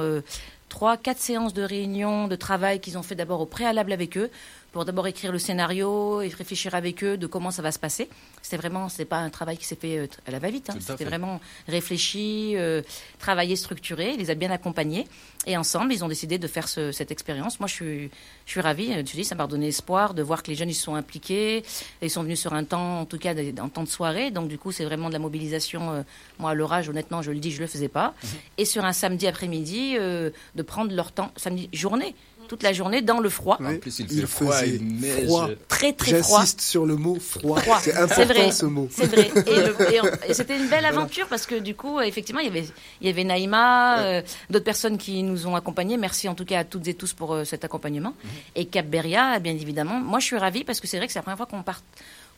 trois, 0.69 0.97
quatre 0.97 1.19
séances 1.19 1.53
de 1.53 1.63
réunion, 1.63 2.27
de 2.27 2.35
travail 2.35 2.79
qu'ils 2.79 2.97
ont 2.97 3.03
fait 3.03 3.15
d'abord 3.15 3.41
au 3.41 3.45
préalable 3.45 3.91
avec 3.91 4.17
eux, 4.17 4.31
pour 4.71 4.85
d'abord 4.85 5.07
écrire 5.07 5.31
le 5.31 5.39
scénario 5.39 6.21
et 6.21 6.27
réfléchir 6.27 6.75
avec 6.75 7.03
eux 7.03 7.17
de 7.17 7.25
comment 7.25 7.49
ça 7.51 7.61
va 7.61 7.71
se 7.71 7.79
passer. 7.79 8.09
C'était 8.41 8.57
vraiment, 8.57 8.89
c'est 8.89 9.05
pas 9.05 9.17
un 9.17 9.29
travail 9.29 9.57
qui 9.57 9.65
s'est 9.65 9.75
fait 9.75 9.97
euh, 9.97 10.07
à 10.27 10.31
la 10.31 10.39
va-vite. 10.39 10.69
hein. 10.69 10.73
C'était 10.97 11.05
vraiment 11.05 11.39
réfléchi, 11.67 12.53
euh, 12.55 12.81
travaillé, 13.19 13.55
structuré. 13.55 14.11
Il 14.13 14.19
les 14.19 14.29
a 14.29 14.35
bien 14.35 14.51
accompagnés. 14.51 15.07
Et 15.45 15.55
ensemble, 15.57 15.93
ils 15.93 16.03
ont 16.03 16.07
décidé 16.09 16.37
de 16.37 16.47
faire 16.47 16.67
ce- 16.67 16.91
cette 16.91 17.11
expérience. 17.11 17.59
Moi, 17.59 17.67
je 17.67 17.73
suis, 17.73 18.11
je 18.45 18.51
suis 18.51 18.61
ravie. 18.61 18.91
Je 18.93 19.01
dis, 19.01 19.23
ça 19.23 19.35
m'a 19.35 19.43
redonné 19.45 19.67
espoir 19.69 20.13
de 20.13 20.21
voir 20.21 20.43
que 20.43 20.49
les 20.51 20.55
jeunes, 20.55 20.69
ils 20.69 20.73
sont 20.75 20.95
impliqués. 20.95 21.63
Ils 22.01 22.09
sont 22.09 22.23
venus 22.23 22.39
sur 22.39 22.53
un 22.53 22.63
temps, 22.65 22.99
en 23.01 23.05
tout 23.05 23.17
cas, 23.17 23.33
en 23.61 23.69
temps 23.69 23.83
de 23.83 23.87
soirée. 23.87 24.31
Donc, 24.31 24.47
du 24.49 24.57
coup, 24.57 24.71
c'est 24.71 24.85
vraiment 24.85 25.07
de 25.07 25.13
la 25.13 25.19
mobilisation. 25.19 25.91
euh, 25.91 26.01
moi, 26.39 26.51
à 26.51 26.53
l'orage, 26.53 26.89
honnêtement, 26.89 27.21
je 27.21 27.31
le 27.31 27.39
dis, 27.39 27.51
je 27.51 27.61
le 27.61 27.67
faisais 27.67 27.87
pas. 27.87 28.13
Et 28.57 28.65
sur 28.65 28.83
un 28.85 28.93
samedi 28.93 29.27
après-midi, 29.27 29.95
euh, 29.97 30.29
de 30.55 30.61
prendre 30.63 30.93
leur 30.93 31.11
temps, 31.13 31.31
samedi 31.37 31.69
journée, 31.73 32.13
toute 32.47 32.63
la 32.63 32.73
journée 32.73 33.01
dans 33.01 33.19
le 33.19 33.29
froid. 33.29 33.57
En 33.59 33.65
Oui. 33.65 33.77
plus, 33.77 33.99
il 33.99 34.25
froid, 34.25 34.53
faisait 34.53 34.75
il 34.75 34.99
neige. 34.99 35.25
froid. 35.25 35.49
Très, 35.67 35.93
très 35.93 36.21
froid. 36.21 36.39
J'insiste 36.39 36.61
sur 36.61 36.85
le 36.85 36.95
mot 36.95 37.17
froid. 37.19 37.59
Froid. 37.59 37.79
C'est 37.81 37.91
C'est 37.91 37.97
important 37.97 38.33
vrai. 38.33 38.51
ce 38.51 38.65
mot. 38.65 38.87
C'est 38.91 39.05
vrai. 39.05 39.29
Et, 39.45 39.55
le- 39.61 39.93
et 39.93 40.01
on- 40.01 40.29
et 40.29 40.33
c'était 40.33 40.57
une 40.57 40.67
belle 40.67 40.85
aventure 40.85 41.27
parce 41.27 41.45
que 41.45 41.55
du 41.55 41.75
coup, 41.75 41.99
effectivement, 42.01 42.39
il 42.41 42.45
y 42.47 42.49
avait, 42.49 42.65
il 43.01 43.07
y 43.07 43.09
avait 43.09 43.23
Naïma, 43.23 43.99
euh, 43.99 44.21
d'autres 44.49 44.65
personnes 44.65 44.97
qui 44.97 45.21
nous 45.23 45.45
ont 45.47 45.55
accompagnés. 45.55 45.97
Merci 45.97 46.27
en 46.29 46.35
tout 46.35 46.45
cas 46.45 46.59
à 46.59 46.63
toutes 46.63 46.87
et 46.87 46.93
tous 46.93 47.13
pour 47.13 47.33
euh, 47.33 47.43
cet 47.43 47.63
accompagnement. 47.65 48.13
Et 48.55 48.65
Cap 48.65 48.87
Beria, 48.87 49.39
bien 49.39 49.53
évidemment. 49.53 49.99
Moi, 49.99 50.19
je 50.19 50.25
suis 50.25 50.37
ravie 50.37 50.63
parce 50.63 50.79
que 50.79 50.87
c'est 50.87 50.97
vrai 50.97 51.07
que 51.07 51.13
c'est 51.13 51.19
la 51.19 51.23
première 51.23 51.37
fois 51.37 51.45
qu'on 51.45 51.63
part 51.63 51.81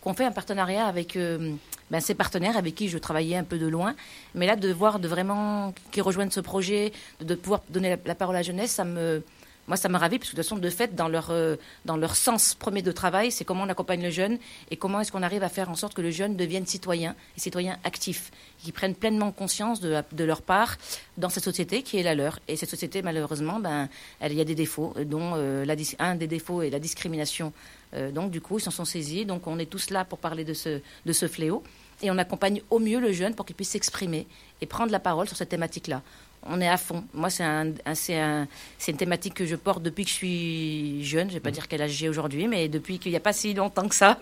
qu'on 0.01 0.13
fait 0.13 0.23
un 0.23 0.31
partenariat 0.31 0.85
avec 0.85 1.17
euh, 1.17 1.51
ben, 1.91 1.99
ces 1.99 2.13
partenaires 2.15 2.55
avec 2.55 2.73
qui 2.73 2.87
je 2.87 2.97
travaillais 2.97 3.35
un 3.35 3.43
peu 3.43 3.57
de 3.57 3.67
loin. 3.67 3.95
Mais 4.33 4.47
là, 4.47 4.55
de 4.55 4.71
voir 4.71 4.97
de 4.99 5.09
vraiment 5.09 5.73
qu'ils 5.91 6.03
rejoignent 6.03 6.31
ce 6.31 6.39
projet, 6.39 6.93
de, 7.19 7.25
de 7.25 7.35
pouvoir 7.35 7.61
donner 7.69 7.89
la, 7.89 7.97
la 8.05 8.15
parole 8.15 8.35
à 8.37 8.39
la 8.39 8.43
jeunesse, 8.43 8.71
ça 8.71 8.85
me, 8.85 9.21
moi, 9.69 9.77
ça 9.77 9.87
me 9.87 9.97
ravit, 9.97 10.19
parce 10.19 10.31
que 10.31 10.35
de 10.35 10.41
toute 10.41 10.49
façon, 10.49 10.59
de 10.59 10.69
fait, 10.69 10.95
dans 10.95 11.07
leur, 11.07 11.27
euh, 11.29 11.55
dans 11.85 11.95
leur 11.95 12.15
sens 12.17 12.55
premier 12.55 12.81
de 12.81 12.91
travail, 12.91 13.31
c'est 13.31 13.45
comment 13.45 13.63
on 13.63 13.69
accompagne 13.69 14.01
le 14.03 14.09
jeune 14.09 14.37
et 14.71 14.75
comment 14.75 14.99
est-ce 14.99 15.11
qu'on 15.13 15.23
arrive 15.23 15.43
à 15.43 15.47
faire 15.49 15.69
en 15.69 15.75
sorte 15.75 15.93
que 15.93 16.01
le 16.01 16.11
jeune 16.11 16.35
devienne 16.35 16.65
citoyen 16.65 17.15
et 17.37 17.39
citoyen 17.39 17.77
actif, 17.85 18.31
qui 18.57 18.71
prennent 18.73 18.95
pleinement 18.95 19.31
conscience 19.31 19.79
de, 19.79 20.01
de 20.11 20.23
leur 20.25 20.41
part 20.41 20.75
dans 21.17 21.29
cette 21.29 21.43
société 21.45 21.83
qui 21.83 21.97
est 21.97 22.03
la 22.03 22.15
leur. 22.15 22.39
Et 22.49 22.57
cette 22.57 22.69
société, 22.69 23.01
malheureusement, 23.01 23.59
ben, 23.59 23.87
elle- 24.19 24.31
il 24.33 24.37
y 24.37 24.41
a 24.41 24.45
des 24.45 24.55
défauts, 24.55 24.93
dont 25.05 25.33
euh, 25.35 25.63
la 25.65 25.75
dis- 25.77 25.95
un 25.99 26.15
des 26.15 26.27
défauts 26.27 26.61
est 26.63 26.69
la 26.69 26.79
discrimination. 26.79 27.53
Euh, 27.93 28.11
donc, 28.11 28.31
du 28.31 28.41
coup, 28.41 28.57
ils 28.57 28.61
s'en 28.61 28.71
sont 28.71 28.85
saisis. 28.85 29.25
Donc, 29.25 29.47
on 29.47 29.59
est 29.59 29.69
tous 29.69 29.91
là 29.91 30.03
pour 30.03 30.17
parler 30.17 30.43
de 30.43 30.53
ce, 30.53 30.81
de 31.05 31.13
ce 31.13 31.27
fléau. 31.27 31.63
Et 32.01 32.09
on 32.11 32.17
accompagne 32.17 32.61
au 32.69 32.79
mieux 32.79 32.99
le 32.99 33.11
jeune 33.11 33.35
pour 33.35 33.45
qu'il 33.45 33.55
puisse 33.55 33.69
s'exprimer 33.69 34.25
et 34.61 34.65
prendre 34.65 34.91
la 34.91 34.99
parole 34.99 35.27
sur 35.27 35.35
cette 35.37 35.49
thématique-là. 35.49 36.01
On 36.43 36.61
est 36.61 36.67
à 36.67 36.77
fond. 36.77 37.03
Moi, 37.13 37.29
c'est 37.29 37.43
un, 37.43 37.73
un- 37.85 37.95
c'est 37.95 38.17
un- 38.19 38.47
c'est 38.77 38.91
une 38.91 38.97
thématique 38.97 39.33
que 39.33 39.45
je 39.45 39.55
porte 39.55 39.83
depuis 39.83 40.03
que 40.05 40.09
je 40.09 40.15
suis 40.15 41.03
jeune. 41.05 41.29
Je 41.29 41.33
vais 41.35 41.39
pas 41.39 41.51
dire 41.51 41.67
quel 41.67 41.81
âge 41.81 41.91
j'ai 41.91 42.09
aujourd'hui, 42.09 42.47
mais 42.47 42.67
depuis 42.67 42.97
qu'il 42.99 43.11
n'y 43.11 43.17
a 43.17 43.21
pas 43.21 43.33
si 43.33 43.53
longtemps 43.53 43.87
que 43.87 43.95
ça. 43.95 44.19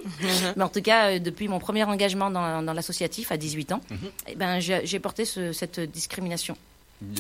mais 0.55 0.63
en 0.63 0.69
tout 0.69 0.81
cas, 0.81 1.12
euh, 1.12 1.19
depuis 1.19 1.47
mon 1.47 1.59
premier 1.59 1.83
engagement 1.83 2.29
dans, 2.29 2.62
dans 2.63 2.74
l'associatif 2.74 3.31
à 3.31 3.38
18 3.38 3.71
ans, 3.74 3.81
eh 4.27 4.36
ben, 4.36 4.59
j'ai 4.59 5.00
porté 5.00 5.25
ce- 5.25 5.53
cette 5.53 5.79
discrimination 5.79 6.57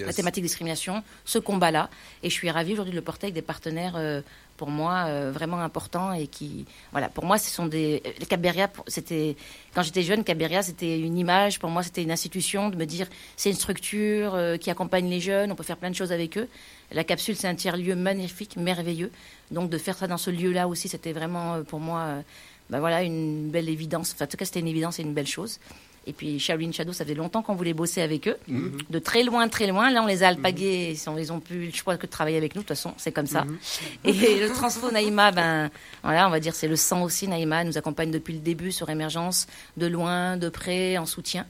la 0.07 0.11
thématique 0.11 0.43
discrimination, 0.43 1.03
ce 1.23 1.37
combat-là. 1.37 1.91
Et 2.23 2.29
je 2.31 2.33
suis 2.33 2.49
ravie 2.49 2.73
aujourd'hui 2.73 2.93
de 2.93 2.95
le 2.97 3.03
porter 3.03 3.27
avec 3.27 3.35
des 3.35 3.43
partenaires, 3.43 3.93
euh, 3.95 4.21
pour 4.57 4.69
moi, 4.69 5.05
euh, 5.07 5.31
vraiment 5.31 5.59
importants 5.59 6.11
et 6.13 6.27
qui, 6.27 6.65
voilà, 6.91 7.07
pour 7.09 7.25
moi, 7.25 7.37
ce 7.37 7.49
sont 7.49 7.67
des. 7.67 8.01
Le 8.19 8.25
Caberia, 8.25 8.69
c'était 8.87 9.35
quand 9.77 9.83
j'étais 9.83 10.01
jeune, 10.01 10.23
Caberia, 10.23 10.63
c'était 10.63 10.99
une 10.99 11.19
image. 11.19 11.59
Pour 11.59 11.69
moi, 11.69 11.83
c'était 11.83 12.01
une 12.01 12.09
institution 12.09 12.69
de 12.69 12.75
me 12.75 12.85
dire, 12.85 13.07
c'est 13.35 13.51
une 13.51 13.55
structure 13.55 14.33
euh, 14.33 14.57
qui 14.57 14.71
accompagne 14.71 15.07
les 15.07 15.19
jeunes. 15.19 15.51
On 15.51 15.55
peut 15.55 15.63
faire 15.63 15.77
plein 15.77 15.91
de 15.91 15.95
choses 15.95 16.11
avec 16.11 16.35
eux. 16.35 16.47
La 16.91 17.03
capsule, 17.03 17.35
c'est 17.35 17.47
un 17.47 17.53
tiers-lieu 17.53 17.95
magnifique, 17.95 18.57
merveilleux. 18.57 19.11
Donc 19.51 19.69
de 19.69 19.77
faire 19.77 19.95
ça 19.95 20.07
dans 20.07 20.17
ce 20.17 20.31
lieu-là 20.31 20.67
aussi, 20.67 20.87
c'était 20.87 21.13
vraiment 21.13 21.53
euh, 21.53 21.61
pour 21.61 21.79
moi, 21.79 21.99
euh, 21.99 22.21
bah 22.71 22.79
voilà, 22.79 23.03
une 23.03 23.51
belle 23.51 23.69
évidence. 23.69 24.13
Enfin, 24.15 24.25
en 24.25 24.27
tout 24.27 24.37
cas, 24.37 24.45
c'était 24.45 24.61
une 24.61 24.67
évidence 24.67 24.97
et 24.97 25.03
une 25.03 25.13
belle 25.13 25.27
chose. 25.27 25.59
Et 26.07 26.13
puis 26.13 26.39
Shaolin 26.39 26.71
Shadow, 26.71 26.93
ça 26.93 27.03
faisait 27.03 27.15
longtemps 27.15 27.41
qu'on 27.41 27.53
voulait 27.53 27.73
bosser 27.73 28.01
avec 28.01 28.27
eux, 28.27 28.37
de 28.47 28.99
très 28.99 29.23
loin, 29.23 29.47
très 29.49 29.67
loin. 29.67 29.91
Là, 29.91 30.01
on 30.01 30.07
les 30.07 30.23
a 30.23 30.29
alpagués, 30.29 30.95
ils 30.95 31.09
ont, 31.09 31.17
ils 31.17 31.33
ont 31.33 31.41
plus 31.41 31.65
le 31.65 31.71
choix 31.73 31.97
que 31.97 32.05
de 32.05 32.11
travailler 32.11 32.37
avec 32.37 32.55
nous. 32.55 32.61
De 32.61 32.67
toute 32.67 32.75
façon, 32.77 32.93
c'est 32.97 33.11
comme 33.11 33.27
ça. 33.27 33.45
Et 34.05 34.13
le 34.13 34.49
transfo 34.49 34.89
Naïma, 34.89 35.31
ben 35.31 35.69
voilà, 36.03 36.27
on 36.27 36.31
va 36.31 36.39
dire 36.39 36.55
c'est 36.55 36.69
le 36.69 36.77
sang 36.77 37.03
aussi. 37.03 37.27
Naïma 37.27 37.65
nous 37.65 37.77
accompagne 37.77 38.09
depuis 38.09 38.33
le 38.33 38.39
début 38.39 38.71
sur 38.71 38.89
émergence, 38.89 39.47
de 39.75 39.85
loin, 39.85 40.37
de 40.37 40.49
près, 40.49 40.97
en 40.97 41.05
soutien. 41.05 41.45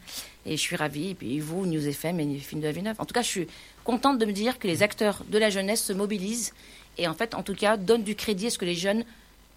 Et 0.45 0.57
je 0.57 0.61
suis 0.61 0.75
ravie. 0.75 1.09
Et 1.09 1.15
puis 1.15 1.39
vous, 1.39 1.65
News 1.65 1.87
FM 1.87 2.19
et 2.19 2.37
Film 2.39 2.61
de 2.61 2.65
la 2.65 2.71
Villeneuve. 2.71 2.95
En 2.99 3.05
tout 3.05 3.13
cas, 3.13 3.21
je 3.21 3.27
suis 3.27 3.47
contente 3.83 4.17
de 4.17 4.25
me 4.25 4.31
dire 4.31 4.57
que 4.57 4.67
les 4.67 4.81
acteurs 4.81 5.23
de 5.29 5.37
la 5.37 5.49
jeunesse 5.49 5.83
se 5.83 5.93
mobilisent 5.93 6.53
et 6.97 7.07
en 7.07 7.13
fait, 7.13 7.35
en 7.35 7.43
tout 7.43 7.53
cas, 7.53 7.77
donnent 7.77 8.03
du 8.03 8.15
crédit 8.15 8.47
à 8.47 8.49
ce 8.49 8.57
que 8.57 8.65
les 8.65 8.75
jeunes 8.75 9.03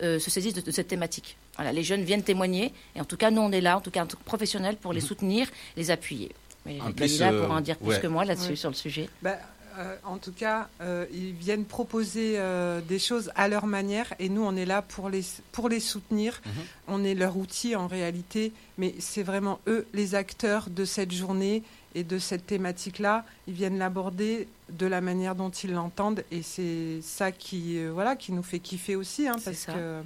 euh, 0.03 0.19
se 0.19 0.31
saisissent 0.31 0.55
de, 0.55 0.61
de 0.61 0.71
cette 0.71 0.89
thématique. 0.89 1.37
Voilà, 1.57 1.73
les 1.73 1.83
jeunes 1.83 2.03
viennent 2.05 2.23
témoigner 2.23 2.73
et 2.97 3.01
en 3.01 3.05
tout 3.05 3.17
cas, 3.17 3.31
nous, 3.31 3.41
on 3.43 3.53
est 3.53 3.61
là, 3.61 3.77
en 3.77 3.81
tout 3.81 3.91
cas, 3.91 4.03
en 4.03 4.07
tant 4.07 4.17
que 4.19 4.25
professionnels, 4.25 4.77
pour 4.77 4.93
les 4.93 5.01
soutenir, 5.01 5.49
les 5.77 5.91
appuyer. 5.91 6.31
Mais 6.67 6.81
En 6.81 6.93
plus, 6.93 7.19
Dalila 7.19 7.33
euh, 7.33 7.43
pourra 7.43 7.59
en 7.59 7.61
dire 7.61 7.77
plus 7.77 7.89
ouais. 7.89 8.01
que 8.01 8.07
moi 8.07 8.25
là-dessus 8.25 8.51
Ouais. 8.51 8.57
sur 8.57 8.69
le 8.71 8.75
sujet. 8.77 9.09
Bah, 9.23 9.37
euh, 9.79 9.97
en 10.05 10.19
tout 10.19 10.33
cas, 10.33 10.69
euh, 10.83 11.07
ils 11.13 11.33
viennent 11.33 11.65
proposer 11.65 12.35
euh, 12.37 12.81
des 12.81 12.99
choses 12.99 13.31
à 13.37 13.49
leur 13.49 13.67
manière 13.67 14.13
et 14.19 14.29
nous, 14.29 14.43
on 14.43 14.57
est 14.57 14.67
là 14.67 14.83
pour 14.83 15.09
les, 15.09 15.23
pour 15.53 15.69
les 15.69 15.81
soutenir. 15.81 16.41
Mhm. 16.45 16.53
On 16.89 17.05
est 17.05 17.15
leur 17.15 17.37
outil 17.37 17.77
en 17.77 17.87
réalité, 17.87 18.53
mais 18.79 18.95
c'est 18.99 19.23
vraiment 19.23 19.61
eux 19.69 19.87
les 19.95 20.15
acteurs 20.15 20.69
de 20.71 20.85
cette 20.85 21.13
journée 21.13 21.63
et 21.95 22.05
de 22.05 22.19
cette 22.19 22.47
thématique-là. 22.47 23.25
Ils 23.47 23.55
viennent 23.55 23.79
l'aborder 23.79 24.49
de 24.71 24.87
la 24.87 25.01
manière 25.01 25.35
dont 25.35 25.51
ils 25.51 25.73
l'entendent 25.73 26.25
et 26.31 26.43
c'est 26.43 27.01
ça 27.03 27.33
qui, 27.33 27.79
euh, 27.79 27.91
voilà, 27.93 28.17
qui 28.17 28.33
nous 28.33 28.43
fait 28.43 28.59
kiffer 28.61 28.97
aussi 28.97 29.29
hein, 29.29 29.37
parce 29.45 29.57
ça. 29.57 29.73
que. 29.73 30.03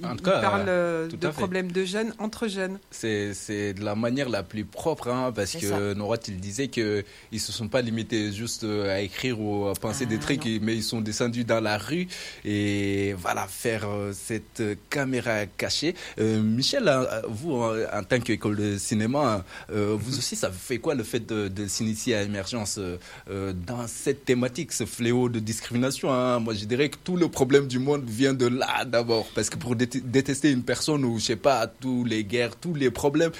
Ils, 0.00 0.06
En 0.06 0.16
tout 0.16 0.24
cas, 0.24 0.40
parlent 0.40 0.64
euh, 0.68 1.08
tout 1.08 1.16
de 1.16 1.28
problèmes 1.28 1.70
de 1.70 1.84
jeunes 1.84 2.12
entre 2.18 2.48
jeunes. 2.48 2.78
C'est, 2.90 3.32
c'est 3.32 3.74
de 3.74 3.84
la 3.84 3.94
manière 3.94 4.28
la 4.28 4.42
plus 4.42 4.64
propre, 4.64 5.08
hein, 5.08 5.30
parce 5.34 5.52
que 5.52 5.68
ça. 5.68 5.94
Nora, 5.94 6.16
il 6.26 6.40
disait 6.40 6.66
que 6.66 7.04
ils 7.30 7.38
se 7.40 7.52
sont 7.52 7.68
pas 7.68 7.80
limités 7.80 8.32
juste 8.32 8.64
euh, 8.64 8.92
à 8.92 9.00
écrire 9.00 9.40
ou 9.40 9.68
à 9.68 9.74
penser 9.74 10.04
Ah, 10.06 10.10
des 10.10 10.18
trucs, 10.18 10.44
non. 10.46 10.50
et- 10.50 10.58
mais 10.58 10.74
ils 10.74 10.82
sont 10.82 11.00
descendus 11.00 11.44
dans 11.44 11.60
la 11.60 11.78
rue 11.78 12.08
et 12.44 13.14
voilà 13.18 13.46
faire 13.46 13.88
euh, 13.88 14.12
cette 14.12 14.60
euh, 14.60 14.74
caméra 14.90 15.46
cachée. 15.46 15.94
Euh, 16.18 16.42
Michel, 16.42 16.88
hein, 16.88 17.06
vous 17.28 17.52
en, 17.52 17.74
en 17.92 18.02
tant 18.02 18.18
qu'école 18.18 18.56
de 18.56 18.76
cinéma, 18.78 19.44
euh, 19.70 19.96
vous 19.98 20.18
aussi, 20.18 20.34
ça 20.36 20.48
vous 20.48 20.58
fait 20.58 20.78
quoi 20.78 20.94
le 20.96 21.04
fait 21.04 21.24
de, 21.24 21.48
de 21.48 21.66
s'initier 21.68 22.16
à 22.16 22.22
Émergence 22.22 22.78
euh, 22.78 22.96
euh, 23.30 23.52
dans 23.52 23.86
cette 23.86 24.24
thématique, 24.24 24.72
ce 24.72 24.86
fléau 24.86 25.28
de 25.28 25.38
discrimination 25.38 26.12
hein? 26.12 26.40
Moi, 26.40 26.54
je 26.54 26.64
dirais 26.64 26.88
que 26.88 26.96
tout 27.02 27.16
le 27.16 27.28
problème 27.28 27.68
du 27.68 27.78
monde 27.78 28.02
vient 28.06 28.34
de 28.34 28.46
là 28.46 28.84
d'abord, 28.84 29.26
parce 29.34 29.50
que 29.50 29.56
pour 29.56 29.76
dé- 29.76 29.83
détester 29.86 30.50
une 30.50 30.62
personne 30.62 31.04
ou 31.04 31.18
je 31.18 31.24
sais 31.24 31.36
pas, 31.36 31.66
tous 31.66 32.04
les 32.04 32.24
guerres, 32.24 32.56
tous 32.56 32.74
les 32.74 32.90
problèmes, 32.90 33.32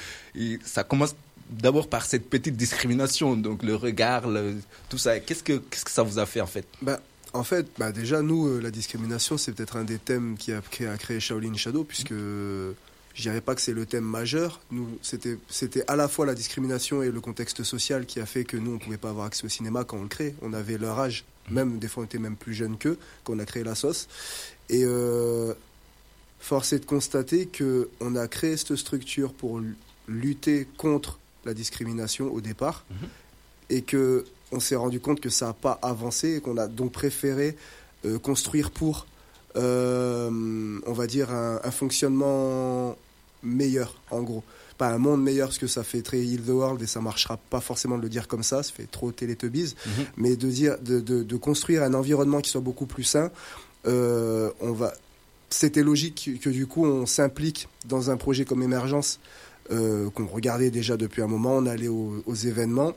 ça 0.65 0.85
commence 0.85 1.15
d'abord 1.51 1.89
par 1.89 2.05
cette 2.07 2.29
petite 2.29 2.57
discrimination, 2.57 3.37
donc 3.37 3.63
le 3.63 3.75
regard, 3.75 4.25
tout 4.89 4.99
ça. 4.99 5.21
Qu'est-ce 5.21 5.43
que 5.43 5.59
qu'est-ce 5.59 5.85
que 5.85 5.91
ça 5.91 6.03
vous 6.03 6.19
a 6.19 6.27
fait 6.27 6.41
en 6.41 6.47
fait? 6.47 6.67
Bah, 6.83 7.01
en 7.35 7.43
fait, 7.43 7.67
bah, 7.79 7.91
déjà, 7.91 8.23
nous, 8.23 8.47
euh, 8.47 8.61
la 8.61 8.71
discrimination, 8.71 9.37
c'est 9.37 9.53
peut-être 9.53 9.77
un 9.77 9.83
des 9.85 9.99
thèmes 9.99 10.37
qui 10.39 10.53
a 10.53 10.61
créé, 10.97 11.19
Shaolin 11.19 11.55
Shadow, 11.57 11.83
puisque 11.83 12.13
je 12.13 13.23
dirais 13.23 13.41
pas 13.41 13.57
que 13.57 13.61
c'est 13.61 13.73
le 13.73 13.87
thème 13.87 14.05
majeur. 14.05 14.61
Nous, 14.71 14.99
c'était, 15.03 15.37
c'était 15.49 15.85
à 15.89 15.97
la 15.97 16.07
fois 16.07 16.27
la 16.27 16.35
discrimination 16.35 17.03
et 17.03 17.11
le 17.11 17.21
contexte 17.21 17.65
social 17.65 18.07
qui 18.07 18.21
a 18.21 18.27
fait 18.27 18.45
que 18.45 18.57
nous, 18.57 18.75
on 18.75 18.79
pouvait 18.79 18.99
pas 18.99 19.11
avoir 19.11 19.27
accès 19.27 19.45
au 19.45 19.49
cinéma 19.49 19.83
quand 19.83 19.99
on 19.99 20.03
le 20.03 20.09
crée. 20.09 20.37
On 20.43 20.53
avait 20.53 20.79
leur 20.79 21.01
âge, 21.01 21.25
même 21.51 21.79
des 21.79 21.89
fois, 21.89 22.05
on 22.05 22.07
était 22.07 22.19
même 22.19 22.37
plus 22.37 22.55
jeunes 22.55 22.79
qu'eux 22.79 22.99
quand 23.25 23.35
on 23.35 23.41
a 23.41 23.45
créé 23.45 23.65
la 23.65 23.75
sauce. 23.75 24.09
Et 24.69 24.85
euh, 24.85 25.55
force 26.45 26.73
est 26.75 26.81
de 26.81 26.85
constater 26.85 27.47
que 27.47 27.89
on 28.01 28.17
a 28.17 28.29
créé 28.29 28.57
cette 28.57 28.77
structure 28.77 29.33
pour 29.33 29.61
lutter 30.09 30.69
contre 30.77 31.19
la 31.47 31.55
discrimination 31.55 32.27
au 32.33 32.41
départ, 32.41 32.85
et 33.71 33.83
que 33.83 34.25
on 34.53 34.61
s'est 34.61 34.77
rendu 34.77 35.01
compte 35.01 35.21
que 35.21 35.31
ça 35.31 35.47
n'a 35.47 35.53
pas 35.55 35.79
avancé 35.83 36.37
et 36.37 36.41
qu'on 36.41 36.59
a 36.59 36.67
donc 36.69 36.93
préféré 36.93 37.57
euh, 38.05 38.19
construire 38.19 38.71
pour, 38.71 39.07
euh, 39.57 40.79
on 40.87 40.93
va 40.93 41.07
dire, 41.07 41.31
un, 41.33 41.61
un 41.65 41.71
fonctionnement 41.71 42.97
meilleur, 43.43 43.91
en 44.11 44.23
gros. 44.23 44.45
Pas 44.77 44.89
un 44.89 44.99
monde 44.99 45.23
meilleur, 45.23 45.49
parce 45.49 45.59
que 45.59 45.67
ça 45.67 45.83
fait 45.85 46.03
très 46.03 46.19
Heal 46.19 46.43
the 46.43 46.49
World 46.51 46.83
et 46.83 46.87
ça 46.87 47.01
marchera 47.01 47.37
pas 47.37 47.61
forcément 47.61 47.97
de 47.97 48.03
le 48.03 48.09
dire 48.09 48.27
comme 48.29 48.43
ça, 48.43 48.63
ça 48.63 48.73
fait 48.73 48.91
trop 48.91 49.13
Teletubbies, 49.13 49.75
Mhm. 49.87 50.05
mais 50.19 50.37
de, 50.37 50.49
dire, 50.51 50.77
de, 50.81 51.01
de, 51.01 51.23
de 51.23 51.37
construire 51.37 51.83
un 51.83 51.95
environnement 51.95 52.41
qui 52.41 52.51
soit 52.51 52.61
beaucoup 52.61 52.87
plus 52.87 53.05
sain. 53.05 53.31
Euh, 53.87 54.51
on 54.61 54.73
va... 54.73 54.93
C'était 55.57 55.85
logique 55.85 56.41
que, 56.43 56.51
du 56.51 56.67
coup 56.67 56.85
on 56.85 57.07
s'implique 57.07 57.69
dans 57.87 58.11
un 58.11 58.17
projet 58.17 58.45
comme 58.45 58.61
Émergence 58.65 59.21
euh, 59.71 60.11
qu'on 60.11 60.27
regardait 60.27 60.73
déjà 60.73 60.97
depuis 60.97 61.23
un 61.23 61.29
moment, 61.29 61.59
on 61.59 61.67
allait 61.67 61.87
aux, 61.87 62.35
événements. 62.35 62.93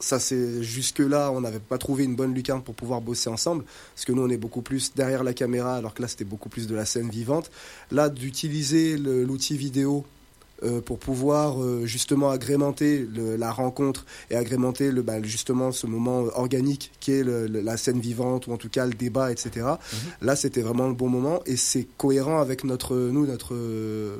Ça, 0.00 0.18
c'est 0.18 0.60
jusque-là, 0.64 1.30
on 1.30 1.40
n'avait 1.40 1.60
pas 1.60 1.78
trouvé 1.78 2.02
une 2.02 2.16
bonne 2.16 2.34
lucarne 2.34 2.64
pour 2.64 2.74
pouvoir 2.74 3.00
bosser 3.00 3.30
ensemble, 3.30 3.62
parce 3.94 4.04
que 4.04 4.10
nous, 4.10 4.22
on 4.22 4.28
est 4.28 4.36
beaucoup 4.36 4.60
plus 4.60 4.92
derrière 4.96 5.22
la 5.22 5.34
caméra, 5.34 5.76
alors 5.76 5.94
que 5.94 6.02
là, 6.02 6.08
c'était 6.08 6.24
beaucoup 6.24 6.48
plus 6.48 6.66
de 6.66 6.74
la 6.74 6.84
scène 6.84 7.08
vivante. 7.08 7.48
Là, 7.92 8.08
d'utiliser 8.08 8.96
l'outil 8.96 9.56
vidéo 9.56 10.04
pour 10.80 10.98
pouvoir 10.98 11.62
euh, 11.62 11.84
justement 11.86 12.30
agrémenter 12.30 13.06
le- 13.14 13.36
la 13.36 13.50
rencontre 13.50 14.06
et 14.30 14.36
agrémenter 14.36 14.90
le, 14.92 15.02
bah, 15.02 15.22
justement 15.22 15.72
ce 15.72 15.86
moment 15.86 16.24
organique 16.34 16.92
qui 17.00 17.12
est 17.12 17.24
le- 17.24 17.46
la 17.46 17.76
scène 17.76 18.00
vivante, 18.00 18.46
ou 18.46 18.52
en 18.52 18.56
tout 18.56 18.68
cas 18.68 18.86
le 18.86 18.92
débat, 18.94 19.32
etc. 19.32 19.66
Là, 20.20 20.36
c'était 20.36 20.62
vraiment 20.62 20.88
le 20.88 20.94
bon 20.94 21.08
moment, 21.08 21.40
et 21.46 21.56
c'est 21.56 21.86
cohérent 21.98 22.40
avec 22.40 22.64
notre, 22.64 22.96
nous, 22.96 23.26
notre, 23.26 23.54
euh, 23.54 24.16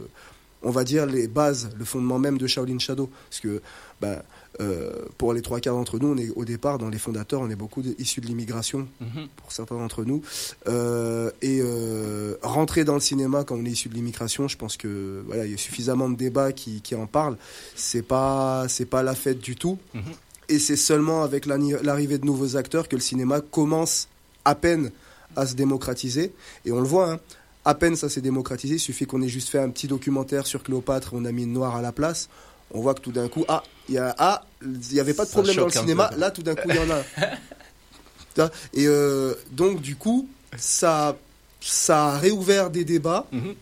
on 0.63 0.71
va 0.71 0.85
dire, 0.85 1.07
les 1.07 1.27
bases, 1.29 1.71
le 1.79 1.85
fondement 1.85 2.19
même 2.19 2.39
de 2.39 2.47
Shaolin 2.47 2.79
Shadow. 2.79 3.11
Parce 3.29 3.41
que, 3.41 3.61
bah, 4.01 4.23
euh, 4.61 4.92
pour 5.18 5.32
les 5.32 5.40
trois 5.42 5.61
quarts 5.61 5.75
d'entre 5.75 5.99
nous, 5.99 6.09
on 6.09 6.16
est 6.16 6.30
au 6.37 6.44
départ, 6.44 6.78
dans 6.78 6.88
les 6.90 6.99
fondateurs, 6.99 7.40
on 7.40 7.49
est 7.50 7.56
beaucoup 7.56 7.80
de- 7.82 7.94
issus 7.99 8.21
de 8.21 8.26
l'immigration, 8.26 8.87
Mhm. 9.00 9.28
pour 9.37 9.50
certains 9.52 9.76
d'entre 9.76 10.04
nous. 10.04 10.21
Euh, 10.68 11.30
et 11.40 11.61
euh, 11.62 12.37
rentrer 12.42 12.85
dans 12.85 12.94
le 12.94 13.00
cinéma 13.00 13.44
quand 13.44 13.56
on 13.56 13.64
est 13.64 13.71
issu 13.71 13.88
de 13.88 13.94
l'immigration, 13.94 14.49
je 14.49 14.56
pense 14.56 14.76
que 14.76 15.23
voilà, 15.26 15.47
il 15.47 15.52
y 15.52 15.54
a 15.54 15.59
suffisamment 15.59 16.09
de 16.11 16.16
débats 16.16 16.52
qui, 16.52 16.80
qui 16.82 16.94
en 16.94 17.06
parlent. 17.06 17.37
C'est 17.76 18.02
pas, 18.02 18.66
c'est 18.68 18.85
pas 18.87 19.02
la 19.02 19.14
fête 19.14 19.38
du 19.40 19.56
tout. 19.56 19.78
Mhm. 19.94 20.02
Et 20.49 20.59
c'est 20.59 20.76
seulement 20.76 21.23
avec 21.23 21.47
l'arrivée 21.47 22.18
de 22.18 22.26
nouveaux 22.26 22.56
acteurs 22.56 22.88
que 22.88 22.97
le 22.97 23.00
cinéma 23.02 23.40
commence 23.40 24.09
à 24.44 24.54
peine 24.54 24.90
à 25.35 25.47
se 25.47 25.54
démocratiser. 25.54 26.32
Et 26.66 26.73
on 26.73 26.80
le 26.80 26.87
voit, 26.87 27.12
hein, 27.12 27.21
à 27.64 27.75
peine 27.75 27.97
ça 27.97 28.11
s'est 28.11 28.21
démocratisé. 28.21 28.75
Il 28.75 28.80
suffit 28.80 29.06
qu'on 29.06 29.23
ait 29.23 29.28
juste 29.28 29.49
fait 29.49 29.61
un 29.61 29.71
petit 29.71 29.87
documentaire 29.87 30.47
sur 30.47 30.62
Cléopâtre, 30.62 31.11
on 31.14 31.25
a 31.25 31.32
mis 31.32 31.44
une 31.44 31.52
noire 31.54 31.76
à 31.76 31.80
la 31.80 31.92
place. 31.92 32.28
On 32.73 32.81
voit 32.81 32.95
que 32.95 33.00
tout 33.00 33.12
d'un 33.12 33.29
coup, 33.29 33.45
ah, 33.49 33.62
il 33.88 33.95
y 33.97 33.99
a, 33.99 34.14
ah, 34.19 34.45
il 34.62 34.79
n'y 34.95 35.00
avait 35.00 35.14
pas 35.14 35.25
de 35.25 35.31
problème 35.31 35.57
dans 35.57 35.64
le 35.67 35.71
cinéma. 35.71 36.09
peu. 36.09 36.19
Là, 36.21 36.31
tout 36.31 36.43
d'un 36.43 36.55
coup, 36.55 36.69
il 36.69 36.75
y 36.76 36.79
en 36.79 36.91
a. 36.91 38.50
Et 38.73 38.87
euh, 38.87 39.35
donc, 39.50 39.81
du 39.83 39.97
coup, 39.97 40.26
ça, 40.57 41.17
ça 41.61 42.07
a 42.07 42.19
réouvert 42.19 42.71
des 42.71 42.85
débats 42.85 43.26
Mhm. 43.31 43.55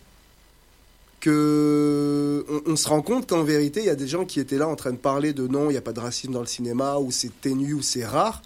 que 1.21 2.45
on, 2.49 2.73
on 2.73 2.77
se 2.77 2.89
rend 2.89 3.03
compte 3.03 3.29
qu'en 3.29 3.43
vérité, 3.43 3.81
il 3.81 3.87
y 3.87 3.91
a 3.91 3.95
des 3.97 4.09
gens 4.09 4.25
qui 4.25 4.41
étaient 4.41 4.59
là 4.59 4.69
en 4.69 4.77
train 4.77 4.93
de 4.93 4.97
parler 4.97 5.33
de 5.33 5.47
non, 5.47 5.69
il 5.71 5.73
n'y 5.73 5.77
a 5.79 5.83
pas 5.83 5.93
de 5.93 6.01
racisme 6.01 6.33
dans 6.33 6.41
le 6.41 6.47
cinéma, 6.47 6.97
ou 6.99 7.11
c'est 7.11 7.33
ténu, 7.41 7.75
ou 7.75 7.83
c'est 7.83 8.05
rare. 8.05 8.43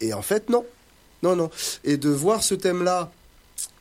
Et 0.00 0.12
en 0.14 0.22
fait, 0.22 0.48
non. 0.48 0.64
Non, 1.22 1.36
non. 1.36 1.50
Et 1.84 1.96
de 1.96 2.08
voir 2.10 2.42
ce 2.42 2.54
thème-là 2.54 3.10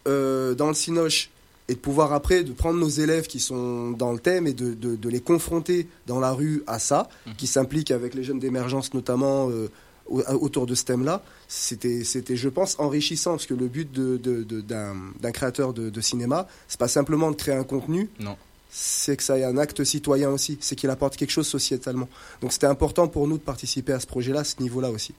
euh, 0.07 0.53
dans 0.55 0.67
le 0.67 0.73
Cinoche, 0.73 1.29
et 1.69 1.73
de 1.75 1.79
pouvoir 1.79 2.11
après 2.13 2.43
de 2.43 2.51
prendre 2.51 2.79
nos 2.79 2.89
élèves 2.89 3.27
qui 3.27 3.39
sont 3.39 3.91
dans 3.91 4.11
le 4.11 4.19
thème 4.19 4.47
et 4.47 4.53
de, 4.53 4.73
de- 4.73 4.95
de 4.95 5.09
les 5.09 5.21
confronter 5.21 5.87
dans 6.07 6.19
la 6.19 6.31
rue 6.31 6.63
à 6.67 6.77
ça, 6.79 7.07
qui 7.37 7.47
s'impliquent 7.47 7.91
avec 7.91 8.13
les 8.15 8.23
jeunes 8.23 8.39
d'émergence 8.39 8.93
notamment 8.93 9.49
euh, 9.49 9.69
au- 10.07 10.21
autour 10.33 10.65
de 10.65 10.75
ce 10.75 10.83
thème-là, 10.83 11.23
c'était, 11.47 12.03
c'était, 12.03 12.35
je 12.35 12.49
pense, 12.49 12.77
enrichissant 12.79 13.31
parce 13.31 13.45
que 13.45 13.53
le 13.53 13.67
but 13.67 13.89
de, 13.91 14.17
d'un, 14.17 14.95
d'un 15.21 15.31
créateur 15.31 15.73
de, 15.73 15.89
de 15.89 16.01
cinéma, 16.01 16.47
c'est 16.67 16.79
pas 16.79 16.89
simplement 16.89 17.31
de 17.31 17.35
créer 17.37 17.55
un 17.55 17.63
contenu, 17.63 18.09
Non. 18.19 18.35
c'est 18.69 19.15
que 19.15 19.23
ça 19.23 19.37
ait 19.37 19.45
un 19.45 19.57
acte 19.57 19.83
citoyen 19.85 20.29
aussi, 20.29 20.57
c'est 20.59 20.75
qu'il 20.75 20.89
apporte 20.89 21.15
quelque 21.15 21.31
chose 21.31 21.47
sociétalement. 21.47 22.09
Donc 22.41 22.51
c'était 22.51 22.67
important 22.67 23.07
pour 23.07 23.27
nous 23.29 23.37
de 23.37 23.43
participer 23.43 23.93
à 23.93 24.01
ce 24.01 24.07
projet-là, 24.07 24.41
à 24.41 24.43
ce 24.43 24.61
niveau-là 24.61 24.91
aussi. 24.91 25.13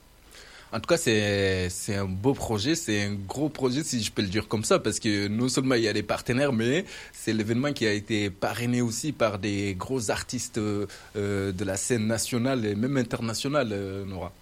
En 0.74 0.80
tout 0.80 0.88
cas, 0.88 0.96
c'est 0.96 1.94
un 1.94 2.04
beau 2.04 2.34
projet, 2.34 2.74
c'est 2.74 3.04
un 3.04 3.12
gros 3.12 3.48
projet 3.48 3.84
si 3.84 4.02
je 4.02 4.10
peux 4.10 4.22
le 4.22 4.28
dire 4.28 4.48
comme 4.48 4.64
ça, 4.64 4.80
parce 4.80 4.98
que 4.98 5.28
non 5.28 5.48
seulement 5.48 5.76
il 5.76 5.82
y 5.82 5.88
a 5.88 5.92
des 5.92 6.02
partenaires, 6.02 6.52
mais 6.52 6.84
c'est 7.12 7.32
l'événement 7.32 7.72
qui 7.72 7.86
a 7.86 7.92
été 7.92 8.28
parrainé 8.28 8.82
aussi 8.82 9.12
par 9.12 9.38
des 9.38 9.76
gros 9.76 10.10
artistes 10.10 10.58
euh, 10.58 10.86
de 11.14 11.64
la 11.64 11.76
scène 11.76 12.08
nationale 12.08 12.66
et 12.66 12.74
même 12.74 12.96
internationale, 12.96 13.68
euh, 13.70 14.04
Nora. 14.04 14.32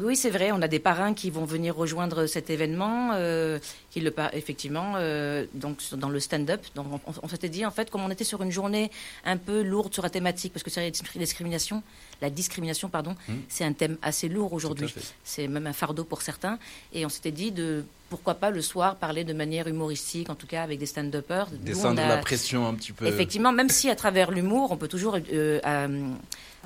Oui, 0.00 0.14
c'est 0.14 0.30
vrai. 0.30 0.52
On 0.52 0.62
a 0.62 0.68
des 0.68 0.78
parrains 0.78 1.14
qui 1.14 1.30
vont 1.30 1.44
venir 1.44 1.76
rejoindre 1.76 2.26
cet 2.26 2.48
événement, 2.48 3.10
euh, 3.14 3.58
qui 3.92 4.00
le 4.00 4.12
effectivement 4.32 4.94
euh, 4.96 5.44
donc 5.52 5.78
dans 5.92 6.08
le 6.08 6.18
stand-up. 6.18 6.64
Donc 6.74 6.86
on, 7.22 7.28
s'était 7.28 7.50
dit 7.50 7.66
en 7.66 7.70
fait, 7.70 7.90
comme 7.90 8.00
on 8.02 8.10
était 8.10 8.24
sur 8.24 8.42
une 8.42 8.50
journée 8.50 8.90
un 9.24 9.36
peu 9.36 9.62
lourde 9.62 9.92
sur 9.92 10.02
la 10.02 10.08
thématique, 10.08 10.52
parce 10.54 10.62
que 10.62 10.70
c'est 10.70 10.80
la 10.80 10.90
discrimination, 10.90 11.82
la 12.22 12.30
discrimination, 12.30 12.88
pardon, 12.88 13.14
mmh. 13.28 13.32
c'est 13.48 13.64
un 13.64 13.74
thème 13.74 13.98
assez 14.00 14.30
lourd 14.30 14.54
aujourd'hui. 14.54 14.92
C'est 15.24 15.46
même 15.46 15.66
un 15.66 15.74
fardeau 15.74 16.04
pour 16.04 16.22
certains. 16.22 16.58
Et 16.94 17.04
on 17.04 17.10
s'était 17.10 17.32
dit 17.32 17.52
de 17.52 17.84
pourquoi 18.08 18.34
pas 18.34 18.50
le 18.50 18.62
soir 18.62 18.96
parler 18.96 19.24
de 19.24 19.34
manière 19.34 19.68
humoristique, 19.68 20.30
en 20.30 20.34
tout 20.34 20.46
cas 20.46 20.62
avec 20.62 20.78
des 20.78 20.86
stand-uppers. 20.86 21.48
Descendre 21.50 22.00
la 22.00 22.16
pression 22.16 22.66
un 22.66 22.74
petit 22.74 22.92
peu. 22.92 23.06
Effectivement, 23.06 23.52
même 23.52 23.68
si 23.68 23.90
à 23.90 23.96
travers 23.96 24.30
l'humour, 24.30 24.72
on 24.72 24.76
peut 24.76 24.88
toujours 24.88 25.18
euh, 25.32 25.60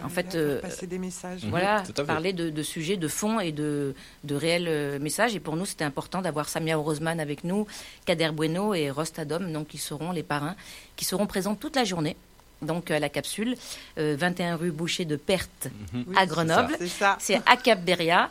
en 0.05 0.09
fait, 0.09 0.35
euh, 0.35 0.61
passer 0.61 0.87
des 0.87 0.99
messages. 0.99 1.45
Voilà, 1.49 1.83
parler 2.07 2.33
de, 2.33 2.63
sujets 2.63 2.97
de 2.97 3.09
fond 3.09 3.41
et 3.41 3.53
de, 3.53 3.95
de 4.25 4.35
réels 4.35 4.69
euh, 4.69 4.99
messages. 4.99 5.35
Et 5.35 5.41
pour 5.41 5.57
nous, 5.57 5.65
c'était 5.65 5.85
important 5.85 6.21
d'avoir 6.21 6.49
Samia 6.49 6.79
Avec 7.19 7.45
nous, 7.45 7.67
Kader 8.05 8.31
Bueno 8.31 8.75
et 8.75 8.91
Rostadom, 8.91 9.53
donc 9.53 9.69
qui 9.69 9.79
seront 9.79 10.13
les 10.13 10.23
parrains, 10.23 10.57
qui 10.97 11.05
seront 11.05 11.27
présents 11.27 11.55
toute 11.55 11.77
la 11.77 11.85
journée 11.85 12.17
donc 12.63 12.91
à 12.91 12.99
la 12.99 13.09
capsule, 13.09 13.55
21 13.97 14.55
euh, 14.55 14.57
rue 14.57 14.71
Boucher 14.71 15.05
de 15.05 15.17
Perthes 15.17 15.69
mhm. 15.93 16.17
à 16.17 16.27
Grenoble. 16.27 16.77
C'est 17.19 17.41
à 17.47 17.57
Cap 17.57 17.85
Beria. 17.85 18.31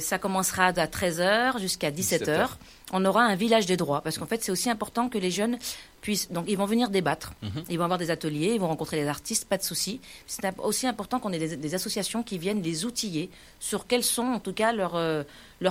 ça 0.00 0.18
commencera 0.18 0.66
à 0.66 0.86
13h 0.86 1.58
jusqu'à 1.58 1.90
17h. 1.90 2.48
On 2.92 3.04
aura 3.04 3.22
un 3.22 3.34
village 3.34 3.66
des 3.66 3.76
droits 3.76 4.00
parce 4.00 4.18
qu'en 4.18 4.26
fait 4.26 4.42
c'est 4.42 4.52
aussi 4.52 4.70
important 4.70 5.08
que 5.08 5.18
les 5.18 5.30
jeunes 5.30 5.58
puissent 6.00 6.30
donc 6.30 6.44
ils 6.48 6.56
vont 6.56 6.66
venir 6.66 6.90
débattre, 6.90 7.32
mhm. 7.42 7.64
ils 7.68 7.78
vont 7.78 7.84
avoir 7.84 7.98
des 7.98 8.10
ateliers, 8.10 8.52
ils 8.54 8.60
vont 8.60 8.68
rencontrer 8.68 9.00
des 9.00 9.08
artistes, 9.08 9.46
pas 9.46 9.58
de 9.58 9.62
souci. 9.62 10.00
C'est 10.26 10.42
aussi 10.58 10.86
important 10.86 11.20
qu'on 11.20 11.32
ait 11.32 11.56
des, 11.56 11.74
associations 11.74 12.22
qui 12.22 12.38
viennent 12.38 12.62
les 12.62 12.84
outiller 12.84 13.30
sur 13.60 13.86
quelles 13.86 14.04
sont 14.04 14.22
en 14.22 14.40
tout 14.40 14.52
cas 14.52 14.72
leurs 14.72 14.96
euh, 14.96 15.22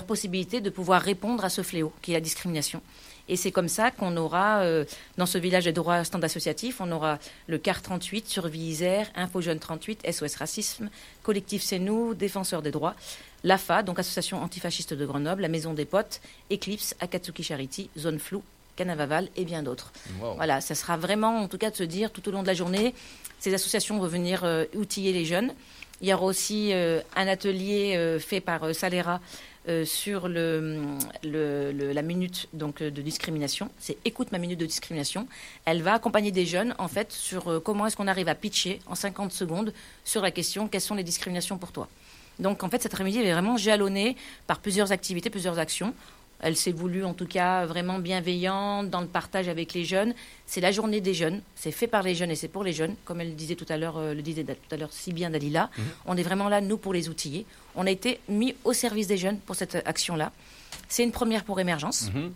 possibilités 0.06 0.62
de 0.62 0.70
pouvoir 0.70 1.02
répondre 1.02 1.44
à 1.44 1.50
ce 1.50 1.64
fléau 1.64 1.92
qui 2.02 2.12
est 2.12 2.16
la 2.16 2.22
discrimination. 2.22 2.82
Et 3.30 3.36
c'est 3.36 3.52
comme 3.52 3.68
ça 3.68 3.92
qu'on 3.92 4.16
aura, 4.16 4.60
euh, 4.62 4.86
dans 5.18 5.26
ce 5.26 5.38
village 5.38 5.66
des 5.66 5.74
droits 5.74 6.04
stand 6.04 6.24
associatif, 6.24 6.80
on 6.80 6.92
aura 6.92 7.20
le 7.48 7.58
CAR 7.58 7.82
38, 7.82 8.28
Survie 8.28 8.60
Isère, 8.60 9.10
Info 9.16 9.42
Jeune 9.42 9.60
38, 9.60 10.10
SOS 10.10 10.36
Racisme, 10.36 10.90
Collectif 11.24 11.62
C'est 11.62 11.80
nous, 11.80 12.14
Défenseurs 12.14 12.62
des 12.62 12.72
droits, 12.72 12.96
l'AFA, 13.44 13.84
donc 13.84 14.00
Association 14.00 14.42
antifasciste 14.42 14.94
de 14.94 15.06
Grenoble, 15.06 15.42
la 15.42 15.50
Maison 15.50 15.74
des 15.74 15.86
Potes, 15.86 16.22
Eclipse, 16.52 16.96
Akatsuki 17.02 17.44
Charity, 17.44 17.90
Zone 17.98 18.20
Flou, 18.20 18.44
Canavaval 18.78 19.28
et 19.36 19.44
bien 19.44 19.64
d'autres. 19.64 19.92
Voilà, 20.36 20.62
ça 20.62 20.76
sera 20.76 20.96
vraiment, 20.96 21.40
en 21.40 21.48
tout 21.50 21.58
cas, 21.58 21.72
de 21.72 21.76
se 21.76 21.84
dire 21.84 22.12
tout 22.12 22.28
au 22.30 22.32
long 22.32 22.44
de 22.44 22.48
la 22.48 22.54
journée, 22.54 22.94
ces 23.40 23.54
associations 23.54 23.98
vont 23.98 24.08
venir 24.08 24.46
euh, 24.46 24.64
outiller 24.76 25.12
les 25.12 25.26
jeunes. 25.26 25.54
Il 26.00 26.08
y 26.08 26.14
aura 26.14 26.26
aussi 26.26 26.72
euh, 26.72 27.02
un 27.16 27.28
atelier 27.28 28.18
fait 28.20 28.40
par 28.40 28.74
Salera 28.74 29.20
euh, 29.70 29.84
sur 29.84 30.30
le, 30.30 30.98
la 31.24 32.02
minute 32.02 32.48
donc, 32.54 32.82
de 32.82 33.02
discrimination. 33.02 33.70
C'est 33.80 33.98
écoute 34.06 34.32
ma 34.32 34.38
minute 34.38 34.58
de 34.58 34.66
discrimination. 34.66 35.28
Elle 35.66 35.82
va 35.82 35.94
accompagner 35.94 36.32
des 36.32 36.46
jeunes 36.46 36.74
en 36.78 36.88
fait 36.88 37.12
sur 37.12 37.52
euh, 37.52 37.60
comment 37.60 37.86
est-ce 37.86 37.98
qu'on 37.98 38.08
arrive 38.08 38.30
à 38.30 38.36
pitcher 38.36 38.80
en 38.86 38.96
50 38.96 39.34
secondes 39.34 39.74
sur 40.06 40.22
la 40.22 40.32
question 40.32 40.70
quelles 40.70 40.80
sont 40.80 40.96
les 40.96 41.04
discriminations 41.04 41.58
pour 41.58 41.74
toi. 41.74 41.90
Donc 42.40 42.64
en 42.64 42.70
fait 42.70 42.82
cet 42.82 42.94
après-midi 42.94 43.20
est 43.20 43.34
vraiment 43.34 43.58
jalonné 43.58 44.16
par 44.46 44.60
plusieurs 44.60 44.94
activités, 44.94 45.30
plusieurs 45.30 45.60
actions. 45.60 45.94
Elle 46.40 46.56
s'est 46.56 46.72
voulue 46.72 47.04
en 47.04 47.14
tout 47.14 47.26
cas 47.26 47.66
vraiment 47.66 48.00
bienveillante 48.00 48.90
dans 48.90 49.02
le 49.02 49.08
partage 49.08 49.48
avec 49.48 49.74
les 49.74 49.86
jeunes. 49.86 50.14
C'est 50.46 50.62
la 50.62 50.72
journée 50.72 51.02
des 51.02 51.14
jeunes, 51.14 51.42
c'est 51.56 51.72
fait 51.72 51.88
par 51.88 52.04
les 52.04 52.16
jeunes 52.16 52.32
et 52.32 52.36
c'est 52.36 52.48
pour 52.48 52.64
les 52.64 52.74
jeunes, 52.74 52.96
comme 53.06 53.22
elle 53.22 53.36
disait 53.36 53.56
tout 53.56 53.66
à 53.70 53.78
l'heure, 53.78 53.98
euh, 53.98 54.14
le 54.14 54.22
disait 54.22 54.44
tout 54.44 54.56
à 54.72 54.78
l'heure 54.78 54.94
si 54.94 55.14
bien 55.14 55.30
Dalila. 55.30 55.70
Mhm. 55.78 55.84
On 56.06 56.18
est 56.18 56.24
vraiment 56.24 56.50
là 56.50 56.62
nous 56.62 56.78
pour 56.78 56.94
les 56.94 57.10
outiller. 57.10 57.46
On 57.76 57.86
a 57.88 57.92
été 57.92 58.20
mis 58.30 58.56
au 58.64 58.74
service 58.74 59.08
des 59.08 59.18
jeunes 59.18 59.40
pour 59.40 59.56
cette 59.56 59.76
action-là. 59.86 60.32
C'est 60.88 61.04
une 61.04 61.12
première 61.12 61.44
pour 61.44 61.60
émergence. 61.60 62.12
Mhm 62.14 62.32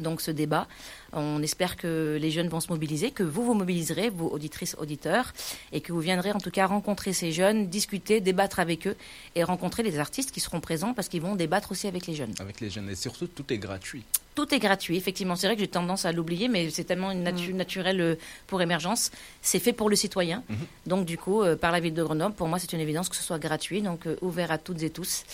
donc 0.00 0.20
ce 0.20 0.30
débat. 0.30 0.66
On 1.12 1.42
espère 1.42 1.76
que 1.76 2.18
les 2.20 2.30
jeunes 2.30 2.48
vont 2.48 2.60
se 2.60 2.68
mobiliser, 2.68 3.10
que 3.10 3.22
vous 3.22 3.44
vous 3.44 3.54
mobiliserez, 3.54 4.10
vous 4.10 4.26
auditrices, 4.26 4.76
auditeurs, 4.78 5.32
et 5.72 5.80
que 5.80 5.92
vous 5.92 6.00
viendrez 6.00 6.32
en 6.32 6.40
tout 6.40 6.50
cas 6.50 6.66
rencontrer 6.66 7.12
ces 7.12 7.32
jeunes, 7.32 7.68
discuter, 7.68 8.20
débattre 8.20 8.60
avec 8.60 8.86
eux 8.86 8.96
et 9.34 9.44
rencontrer 9.44 9.82
les 9.82 9.98
artistes 9.98 10.30
qui 10.30 10.40
seront 10.40 10.60
présents 10.60 10.94
parce 10.94 11.08
qu'ils 11.08 11.22
vont 11.22 11.36
débattre 11.36 11.72
aussi 11.72 11.86
avec 11.86 12.06
les 12.06 12.14
jeunes. 12.14 12.34
Avec 12.38 12.60
les 12.60 12.70
jeunes 12.70 12.88
et 12.90 12.96
surtout 12.96 13.26
tout 13.26 13.52
est 13.52 13.58
gratuit. 13.58 14.04
Tout 14.36 14.54
est 14.54 14.58
gratuit, 14.58 14.98
effectivement. 14.98 15.34
C'est 15.34 15.46
vrai 15.46 15.56
que 15.56 15.62
j'ai 15.62 15.66
tendance 15.66 16.04
à 16.04 16.12
l'oublier, 16.12 16.48
mais 16.48 16.68
c'est 16.68 16.84
tellement 16.84 17.10
une 17.10 17.22
nature 17.22 17.54
mm. 17.54 17.56
naturelle 17.56 18.00
euh, 18.02 18.14
pour 18.46 18.60
émergence. 18.60 19.10
C'est 19.40 19.58
fait 19.58 19.72
pour 19.72 19.88
le 19.88 19.96
citoyen. 19.96 20.44
Mm-hmm. 20.50 20.88
Donc, 20.88 21.06
du 21.06 21.16
coup, 21.16 21.42
euh, 21.42 21.56
par 21.56 21.72
la 21.72 21.80
ville 21.80 21.94
de 21.94 22.02
Grenoble, 22.02 22.34
pour 22.34 22.46
moi, 22.46 22.58
c'est 22.58 22.74
une 22.74 22.80
évidence 22.80 23.08
que 23.08 23.16
ce 23.16 23.22
soit 23.22 23.38
gratuit, 23.38 23.80
donc 23.80 24.06
euh, 24.06 24.16
ouvert 24.20 24.52
à 24.52 24.58
toutes 24.58 24.82
et 24.82 24.90
tous. 24.90 25.24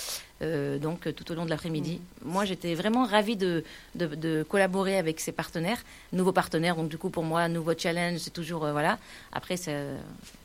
donc, 0.80 1.06
tout 1.14 1.30
au 1.30 1.34
long 1.36 1.44
de 1.44 1.50
l'après-midi. 1.50 2.00
Mm. 2.00 2.30
Moi, 2.30 2.44
j'étais 2.44 2.74
vraiment 2.74 3.04
ravie 3.04 3.36
de, 3.36 3.62
de, 3.94 4.44
collaborer 4.48 4.98
avec 4.98 5.20
ces 5.20 5.32
partenaires, 5.32 5.82
nouveaux 6.12 6.32
partenaires. 6.32 6.76
Donc, 6.76 6.88
du 6.88 6.98
coup, 6.98 7.10
pour 7.10 7.24
moi, 7.24 7.48
nouveau 7.48 7.74
challenge, 7.76 8.18
c'est 8.18 8.32
toujours. 8.32 8.60
voilà. 8.60 8.98
Après, 9.32 9.56
c'est 9.56 9.76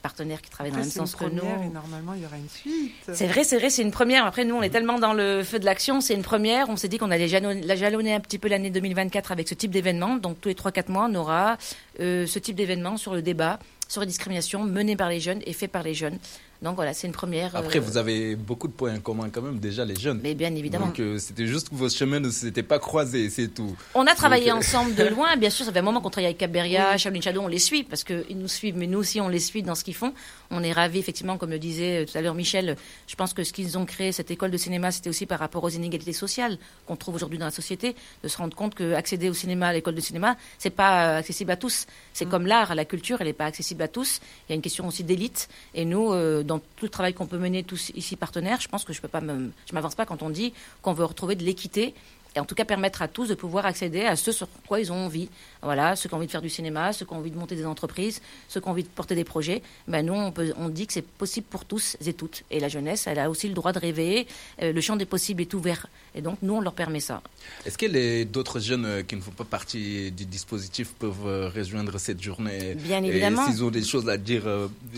partenaires 0.08 0.42
qui 0.42 0.50
travaillent 0.50 0.72
dans 0.72 0.78
le 0.78 0.84
même 0.84 0.92
sens 0.92 1.16
que 1.16 1.26
nous. 1.26 1.42
Et 1.42 1.70
normalement, 1.70 2.14
il 2.16 2.24
y 2.24 2.26
aura 2.26 2.38
une 2.38 2.50
suite. 2.50 2.94
C'est 3.12 3.28
vrai, 3.28 3.44
c'est 3.44 3.58
vrai, 3.58 3.70
c'est 3.70 3.82
une 3.82 3.92
première. 3.92 4.26
Après, 4.26 4.46
nous, 4.46 4.56
on 4.56 4.62
est 4.62 4.70
tellement 4.70 5.00
dans 5.00 5.14
le 5.14 5.44
feu 5.44 5.60
de 5.60 5.66
l'action, 5.66 6.00
c'est 6.00 6.14
une 6.14 6.24
première. 6.24 6.70
On 6.70 6.78
s'est 6.78 6.88
dit 6.88 6.98
qu'on 6.98 7.12
allait 7.12 7.28
jalonner 7.28 8.14
un 8.14 8.20
petit 8.20 8.38
peu 8.38 8.47
l'année 8.48 8.70
2024 8.70 9.32
avec 9.32 9.48
ce 9.48 9.54
type 9.54 9.72
d'événement. 9.72 10.18
Donc 10.18 10.40
tous 10.42 10.50
les 10.50 10.56
3-4 10.56 10.92
mois, 10.92 11.08
on 11.10 11.16
aura 11.16 11.58
euh, 12.00 12.26
ce 12.26 12.40
type 12.40 12.56
d'événement 12.56 12.98
sur 12.98 13.14
le 13.14 13.22
débat, 13.22 13.60
sur 13.88 14.02
les 14.02 14.08
discriminations 14.08 14.64
menées 14.64 14.96
par 14.96 15.10
les 15.10 15.20
jeunes 15.20 15.42
et 15.46 15.54
fait 15.54 15.68
par 15.68 15.84
les 15.84 15.94
jeunes. 15.94 16.18
Donc 16.62 16.76
voilà, 16.76 16.94
c'est 16.94 17.08
une 17.08 17.14
première. 17.14 17.56
Après, 17.56 17.78
euh, 17.78 17.82
vous 17.82 17.98
avez 17.98 18.36
beaucoup 18.36 18.68
de 18.68 18.74
points 18.74 18.96
en 18.96 19.00
commun 19.00 19.30
quand 19.32 19.42
même, 19.42 19.60
déjà 19.60 19.86
les 19.86 19.96
jeunes. 19.96 20.20
Mais 20.24 20.34
bien 20.34 20.54
évidemment. 20.56 20.88
Donc 20.88 21.00
euh, 21.00 21.20
c'était 21.20 21.46
juste 21.46 21.70
que 21.70 21.76
vos 21.76 21.90
chemins 21.90 22.20
ne 22.20 22.30
s'étaient 22.30 22.64
pas 22.64 22.80
croisés, 22.80 23.30
c'est 23.30 23.50
tout. 23.50 23.76
On 23.94 24.08
a 24.08 24.16
travaillé 24.16 24.52
ensemble 24.52 24.96
de 24.96 25.04
loin, 25.16 25.36
bien 25.38 25.50
sûr, 25.50 25.66
ça 25.66 25.72
fait 25.72 25.80
un 25.80 25.84
moment 25.84 26.02
qu'on 26.02 26.10
travaille 26.10 26.28
avec 26.28 26.38
Caberia, 26.38 26.92
oui. 26.94 27.00
Shaolin 27.00 27.22
Shadow, 27.22 27.42
on 27.42 27.48
les 27.48 27.60
suit 27.60 27.84
parce 27.84 28.04
qu'ils 28.04 28.38
nous 28.38 28.48
suivent, 28.48 28.78
mais 28.78 28.88
nous 28.88 29.00
aussi 29.00 29.22
on 29.22 29.28
les 29.30 29.40
suit 29.40 29.62
dans 29.62 29.76
ce 29.76 29.84
qu'ils 29.84 29.96
font. 29.96 30.14
On 30.50 30.64
est 30.64 30.72
ravis, 30.72 31.00
effectivement, 31.00 31.38
comme 31.38 31.52
le 31.52 31.60
disait 31.60 32.06
tout 32.06 32.18
à 32.18 32.22
l'heure 32.22 32.34
Michel, 32.34 32.76
je 33.08 33.16
pense 33.16 33.34
que 33.34 33.44
ce 33.44 33.54
qu'ils 33.54 33.78
ont 33.78 33.86
créé, 33.86 34.12
cette 34.12 34.32
école 34.32 34.50
de 34.52 34.58
cinéma, 34.58 34.92
c'était 34.92 35.10
aussi 35.10 35.26
par 35.26 35.40
rapport 35.40 35.64
aux 35.64 35.70
inégalités 35.70 36.14
sociales 36.14 36.58
qu'on 36.88 36.96
trouve 36.96 37.16
aujourd'hui 37.16 37.38
dans 37.38 37.46
la 37.46 37.52
société, 37.52 37.96
de 38.24 38.28
se 38.28 38.38
rendre 38.38 38.56
compte 38.56 38.74
qu'accéder 38.74 39.30
au 39.30 39.34
cinéma, 39.34 39.68
à 39.68 39.74
l'école 39.74 39.96
de 39.96 40.02
cinéma, 40.02 40.38
c'est 40.58 40.70
pas 40.72 41.18
accessible 41.18 41.52
à 41.52 41.56
tous. 41.58 41.86
C'est 42.14 42.26
mm. 42.26 42.30
comme 42.30 42.48
l'art, 42.48 42.74
la 42.76 42.86
culture, 42.86 43.18
elle 43.22 43.28
n'est 43.28 43.34
pas 43.34 43.46
accessible 43.46 43.84
à 43.84 43.88
tous. 43.88 44.20
Il 44.48 44.52
y 44.52 44.54
a 44.54 44.56
une 44.56 44.62
question 44.62 44.88
aussi 44.88 45.04
d'élite. 45.04 45.50
Et 45.76 45.86
nous, 45.86 46.12
euh, 46.12 46.44
dans 46.48 46.60
tout 46.60 46.86
le 46.86 46.90
travail 46.90 47.14
qu'on 47.14 47.28
peut 47.28 47.38
mener 47.38 47.64
tous 47.64 47.92
ici 47.96 48.16
partenaires, 48.16 48.60
je 48.60 48.68
pense 48.68 48.84
que 48.84 48.94
je 48.94 49.02
je 49.02 49.74
m'avance 49.74 49.96
pas 49.96 50.06
quand 50.06 50.24
on 50.24 50.30
dit 50.30 50.54
qu'on 50.82 50.94
veut 50.94 51.06
retrouver 51.06 51.36
de 51.36 51.44
l'équité 51.44 51.94
et 52.38 52.40
en 52.40 52.46
tout 52.46 52.54
cas 52.54 52.66
permettre 52.66 53.02
à 53.02 53.08
tous 53.08 53.28
de 53.28 53.34
pouvoir 53.34 53.66
accéder 53.66 54.02
à 54.02 54.16
ce 54.16 54.32
sur 54.32 54.48
quoi 54.68 54.80
ils 54.80 54.92
ont 54.92 55.06
envie. 55.06 55.28
Voilà, 55.64 55.96
ceux 55.96 56.08
qui 56.08 56.14
ont 56.14 56.18
envie 56.18 56.28
de 56.28 56.32
faire 56.32 56.44
du 56.44 56.52
cinéma, 56.52 56.94
ceux 56.94 57.04
qui 57.04 57.12
ont 57.14 57.18
envie 57.18 57.32
de 57.32 57.38
monter 57.38 57.56
des 57.56 57.66
entreprises, 57.66 58.22
ceux 58.48 58.62
qui 58.62 58.68
ont 58.68 58.72
envie 58.72 58.84
de 58.84 58.90
porter 58.90 59.16
des 59.16 59.24
projets. 59.24 59.64
Ben 59.88 60.06
nous, 60.06 60.14
on, 60.14 60.32
peut, 60.32 60.54
on 60.56 60.70
dit 60.70 60.86
que 60.86 60.94
c'est 60.94 61.02
possible 61.02 61.48
pour 61.50 61.66
tous 61.66 61.98
et 62.06 62.14
toutes. 62.14 62.44
Et 62.52 62.60
la 62.60 62.68
jeunesse, 62.68 63.08
elle 63.08 63.18
a 63.18 63.32
aussi 63.32 63.48
le 63.48 63.56
droit 63.56 63.72
de 63.74 63.80
rêver. 63.80 64.28
Euh, 64.62 64.72
le 64.72 64.82
champ 64.82 64.96
des 64.98 65.08
possibles 65.08 65.42
est 65.42 65.54
ouvert. 65.56 65.88
Et 66.14 66.22
donc, 66.22 66.38
nous, 66.44 66.54
on 66.54 66.62
leur 66.62 66.74
permet 66.74 67.00
ça. 67.00 67.24
Est-ce 67.66 67.78
que 67.78 67.88
les 67.88 68.24
d'autres 68.26 68.60
jeunes 68.60 68.86
euh, 68.86 69.02
qui 69.02 69.16
ne 69.16 69.22
font 69.22 69.32
pas 69.32 69.44
partie 69.44 70.12
du 70.12 70.26
dispositif 70.26 70.94
peuvent 70.94 71.26
euh, 71.26 71.50
rejoindre 71.50 71.98
cette 71.98 72.22
journée 72.22 72.76
Bien 72.76 73.04
évidemment. 73.04 73.48
S'ils 73.48 73.64
ont 73.64 73.72
des 73.72 73.84
choses 73.84 74.08
à 74.10 74.18
dire 74.18 74.44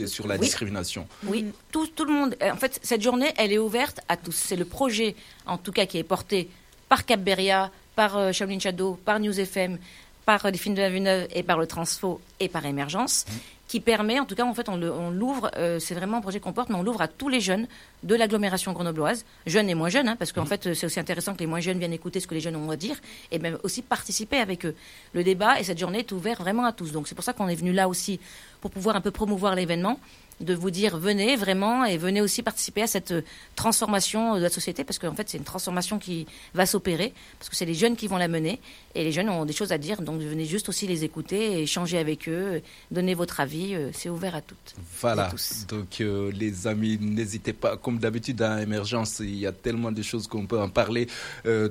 sur 0.08 0.28
la 0.28 0.38
discrimination? 0.38 1.08
Oui, 1.26 1.46
tout, 1.72 1.88
tout 1.88 2.04
le 2.04 2.12
monde. 2.12 2.36
En 2.42 2.58
fait, 2.58 2.82
cette 2.84 3.02
journée, 3.02 3.32
elle 3.38 3.54
est 3.54 3.60
ouverte 3.60 4.02
à 4.10 4.18
tous. 4.18 4.36
C'est 4.36 4.58
le 4.58 4.66
projet, 4.66 5.16
en 5.46 5.58
tout 5.58 5.72
cas, 5.72 5.86
qui 5.86 5.98
est 5.98 6.04
porté 6.04 6.50
par 6.90 7.06
Cap 7.06 7.22
Beria, 7.22 7.72
par 7.96 8.18
euh, 8.18 8.32
Shaolin 8.32 8.60
Shadow, 8.60 9.00
par 9.06 9.20
News 9.20 9.40
FM, 9.40 9.78
par 10.26 10.46
euh, 10.46 10.50
les 10.50 10.58
films 10.58 10.76
de 10.76 10.82
la 10.82 10.90
Vue 10.90 11.02
et 11.34 11.44
par 11.44 11.58
le 11.58 11.68
Transfo 11.68 12.20
et 12.40 12.50
par 12.50 12.66
Émergence, 12.66 13.26
mmh. 13.28 13.34
qui 13.68 13.80
permet, 13.80 14.20
en 14.20 14.26
tout 14.26 14.36
cas, 14.36 14.44
en 14.44 14.54
fait, 14.54 14.68
on 14.70 15.10
l'ouvre, 15.12 15.52
euh, 15.56 15.80
c'est 15.80 15.94
vraiment 15.94 16.18
un 16.18 16.22
projet 16.22 16.40
qu'on 16.40 16.52
porte, 16.52 16.70
mais 16.70 16.76
on 16.76 16.84
l'ouvre 16.84 17.02
à 17.02 17.08
tous 17.08 17.30
les 17.30 17.40
jeunes 17.40 17.68
de 18.04 18.16
l'agglomération 18.16 18.74
grenobloise, 18.74 19.26
jeunes 19.46 19.70
et 19.70 19.76
moins 19.76 19.90
jeunes, 19.90 20.08
hein, 20.08 20.16
parce 20.18 20.32
qu'en 20.32 20.44
mmh. 20.44 20.48
fait, 20.48 20.74
c'est 20.74 20.86
aussi 20.88 21.00
intéressant 21.00 21.36
que 21.36 21.40
les 21.40 21.48
moins 21.48 21.60
jeunes 21.60 21.78
viennent 21.78 21.94
écouter 21.94 22.20
ce 22.20 22.28
que 22.28 22.34
les 22.34 22.42
jeunes 22.42 22.56
ont 22.56 22.72
à 22.72 22.76
dire, 22.76 22.96
et 23.32 23.40
même 23.40 23.60
aussi 23.64 23.82
participer 23.82 24.38
avec 24.38 24.66
eux. 24.66 24.76
Le 25.14 25.24
débat 25.24 25.60
et 25.60 25.64
cette 25.64 25.78
journée 25.78 26.00
est 26.00 26.12
ouvert 26.12 26.42
vraiment 26.42 26.66
à 26.66 26.74
tous. 26.74 26.92
Donc 26.92 27.08
c'est 27.08 27.16
pour 27.16 27.24
ça 27.24 27.34
qu'on 27.34 27.48
est 27.48 27.56
venu 27.56 27.72
là 27.72 27.88
aussi, 27.88 28.20
pour 28.62 28.72
pouvoir 28.72 28.96
un 28.96 29.02
peu 29.02 29.12
promouvoir 29.12 29.56
l'événement 29.56 30.00
de 30.40 30.54
vous 30.54 30.72
dire 30.72 30.98
venez 30.98 31.36
vraiment 31.36 31.86
et 31.86 31.98
venez 31.98 32.22
aussi 32.22 32.44
participer 32.44 32.84
à 32.84 32.88
cette 32.88 33.12
euh, 33.12 33.22
transformation 33.56 34.36
de 34.36 34.42
la 34.42 34.50
société 34.50 34.84
parce 34.84 34.98
qu'en 35.00 35.14
fait 35.14 35.30
c'est 35.30 35.38
une 35.38 35.44
transformation 35.44 36.00
qui 36.00 36.28
va 36.54 36.66
s'opérer 36.66 37.14
parce 37.38 37.50
que 37.50 37.56
c'est 37.56 37.66
les 37.66 37.74
jeunes 37.74 37.96
qui 37.96 38.08
vont 38.08 38.18
la 38.18 38.28
mener 38.28 38.60
et 38.96 39.04
les 39.04 39.12
jeunes 39.12 39.30
ont 39.30 39.46
des 39.46 39.54
choses 39.54 39.72
à 39.72 39.78
dire 39.78 40.02
donc 40.02 40.22
venez 40.22 40.46
juste 40.46 40.70
aussi 40.70 40.88
les 40.88 41.04
écouter 41.04 41.54
et 41.54 41.64
échanger 41.64 41.98
avec 41.98 42.30
eux, 42.30 42.62
donner 42.92 43.14
votre 43.14 43.40
avis, 43.40 43.76
euh, 43.76 43.90
c'est 43.94 44.10
ouvert 44.10 44.36
à 44.36 44.42
toutes. 44.42 44.76
Voilà, 45.02 45.32
donc 45.68 46.02
euh, 46.02 46.32
les 46.34 46.68
amis, 46.68 46.98
n'hésitez 47.00 47.54
pas, 47.54 47.78
comme 47.78 48.00
d'habitude 48.00 48.42
à 48.42 48.62
Émergence, 48.62 49.20
il 49.20 49.38
y 49.38 49.46
a 49.46 49.52
tellement 49.52 49.92
de 49.92 50.02
choses 50.02 50.28
qu'on 50.28 50.46
peut 50.46 50.60
en 50.60 50.70
parler 50.70 51.08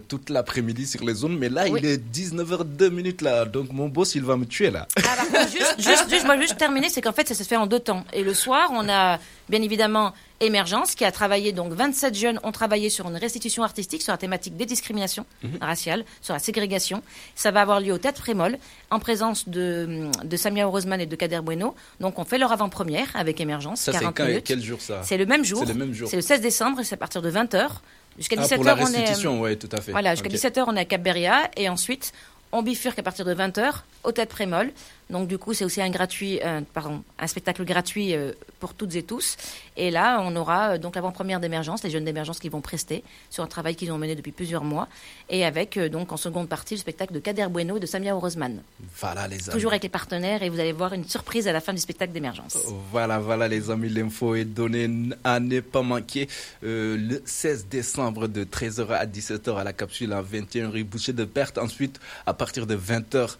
toute 0.08 0.30
l'après-midi 0.30 0.86
sur 0.86 1.04
les 1.04 1.14
zones, 1.14 1.38
mais 1.38 1.48
là 1.48 1.68
il 1.68 1.84
est 1.84 1.96
19h02 1.96 2.90
minutes 2.90 3.22
là, 3.22 3.44
donc 3.44 3.72
mon 3.72 3.88
boss 3.88 4.14
il 4.14 4.22
va 4.22 4.36
me 4.36 4.44
tuer 4.44 4.70
là. 4.70 4.86
Ah, 4.96 5.46
juste, 5.46 5.74
juste, 5.78 6.10
juste, 6.10 6.24
moi 6.24 6.38
juste 6.38 6.56
terminer, 6.56 6.88
c'est 6.88 7.00
qu'en 7.00 7.12
fait 7.12 7.28
ça 7.28 7.34
se 7.34 7.42
fait 7.42 7.56
en 7.56 7.66
deux 7.66 7.80
temps 7.80 8.04
et 8.12 8.22
le 8.22 8.34
soir 8.34 8.57
on 8.70 8.88
a 8.88 9.18
bien 9.48 9.62
évidemment 9.62 10.12
Émergence 10.40 10.94
qui 10.94 11.04
a 11.04 11.10
travaillé, 11.10 11.52
donc 11.52 11.72
27 11.72 12.14
jeunes 12.14 12.40
ont 12.44 12.52
travaillé 12.52 12.90
sur 12.90 13.08
une 13.08 13.16
restitution 13.16 13.64
artistique 13.64 14.02
sur 14.02 14.12
la 14.12 14.18
thématique 14.18 14.56
des 14.56 14.66
discriminations 14.66 15.26
mhm. 15.42 15.58
raciales, 15.60 16.04
sur 16.20 16.32
la 16.32 16.38
ségrégation. 16.38 17.02
Ça 17.34 17.50
va 17.50 17.62
avoir 17.62 17.80
lieu 17.80 17.92
au 17.92 17.98
Tête 17.98 18.16
Prémol 18.16 18.56
en 18.90 19.00
présence 19.00 19.48
de, 19.48 20.08
de 20.22 20.36
Samia 20.36 20.66
Roseman 20.66 21.00
et 21.00 21.06
de 21.06 21.16
Kader 21.16 21.40
Bueno. 21.40 21.74
Donc 21.98 22.20
on 22.20 22.24
fait 22.24 22.38
leur 22.38 22.52
avant-première 22.52 23.08
avec 23.14 23.40
Émergence. 23.40 23.80
Ça, 23.80 23.92
c'est 23.92 24.42
quel 24.44 24.62
jour 24.62 24.80
ça? 24.80 25.02
C'est 25.02 25.16
le 25.16 25.26
même 25.26 25.44
jour. 25.44 25.58
C'est 25.58 25.72
le 25.72 25.78
même 25.78 25.92
jour. 25.92 26.08
C'est 26.08 26.16
le 26.16 26.22
16 26.22 26.40
décembre 26.40 26.80
et 26.80 26.84
c'est 26.84 26.94
à 26.94 26.98
partir 26.98 27.20
de 27.20 27.32
20h. 27.32 27.68
Jusqu'à 28.16 28.36
17h, 28.36 28.48
ah, 28.50 28.54
pour 28.56 28.64
la 28.64 28.74
restitution, 28.74 29.42
on 29.42 29.46
est. 29.46 29.56
tout 29.56 29.68
à 29.72 29.80
fait. 29.80 29.90
Voilà, 29.90 30.14
jusqu'à 30.14 30.28
17h, 30.28 30.64
on 30.68 30.76
est 30.76 30.80
à 30.80 30.84
Cap 30.84 31.08
et 31.56 31.68
ensuite, 31.68 32.12
on 32.52 32.62
bifurque 32.62 32.98
à 32.98 33.02
partir 33.02 33.24
de 33.24 33.34
20h 33.34 33.72
au 34.04 34.12
Tête 34.12 34.28
Prémol. 34.28 34.72
Donc 35.10 35.26
du 35.26 35.38
coup, 35.38 35.54
c'est 35.54 35.64
aussi 35.64 35.80
un 35.80 35.88
gratuit, 35.90 36.40
euh, 36.44 36.60
pardon, 36.74 37.02
un 37.18 37.26
spectacle 37.26 37.64
gratuit 37.64 38.14
euh, 38.14 38.32
pour 38.60 38.74
toutes 38.74 38.94
et 38.94 39.02
tous. 39.02 39.36
Et 39.76 39.90
là, 39.90 40.20
on 40.22 40.36
aura 40.36 40.74
euh, 40.74 40.78
donc 40.78 40.96
l'avant-première 40.96 41.40
d'émergence, 41.40 41.82
les 41.82 41.90
jeunes 41.90 42.04
d'émergence 42.04 42.38
qui 42.38 42.48
vont 42.50 42.60
prester 42.60 43.02
sur 43.30 43.42
un 43.42 43.46
travail 43.46 43.74
qu'ils 43.74 43.90
ont 43.90 43.98
mené 43.98 44.14
depuis 44.14 44.32
plusieurs 44.32 44.64
mois, 44.64 44.88
et 45.30 45.44
avec 45.44 45.78
donc 45.78 46.12
en 46.12 46.16
seconde 46.16 46.48
partie 46.48 46.74
le 46.74 46.80
spectacle 46.80 47.14
de 47.14 47.20
Kader 47.20 47.46
Bueno 47.48 47.78
et 47.78 47.80
de 47.80 47.86
Samia 47.86 48.14
Orozman. 48.14 48.62
Voilà 49.00 49.28
les 49.28 49.36
amis. 49.36 49.52
Toujours 49.52 49.72
avec 49.72 49.82
les 49.82 49.88
partenaires, 49.88 50.42
et 50.42 50.50
vous 50.50 50.60
allez 50.60 50.72
voir 50.72 50.92
une 50.92 51.04
surprise 51.04 51.48
à 51.48 51.52
la 51.52 51.60
fin 51.60 51.72
du 51.72 51.80
spectacle 51.80 52.12
d'émergence. 52.12 52.58
Voilà, 52.92 53.18
voilà 53.18 53.48
les 53.48 53.70
amis, 53.70 53.88
l'info 53.88 54.34
est 54.34 54.44
donnée 54.44 54.90
à 55.24 55.40
ne 55.40 55.60
pas 55.60 55.82
manquer. 55.82 56.28
le 56.62 57.20
16 57.24 57.66
décembre 57.68 58.28
de 58.28 58.44
13h 58.44 58.88
à 58.90 59.06
17h 59.06 59.56
à 59.56 59.64
la 59.64 59.72
capsule 59.72 60.12
à 60.12 60.20
21 60.20 60.68
rue 60.68 60.84
Boucher 60.84 61.12
de 61.12 61.24
Perte. 61.24 61.56
Ensuite, 61.58 61.98
à 62.26 62.34
partir 62.34 62.66
de 62.66 62.76
20h 62.76 63.36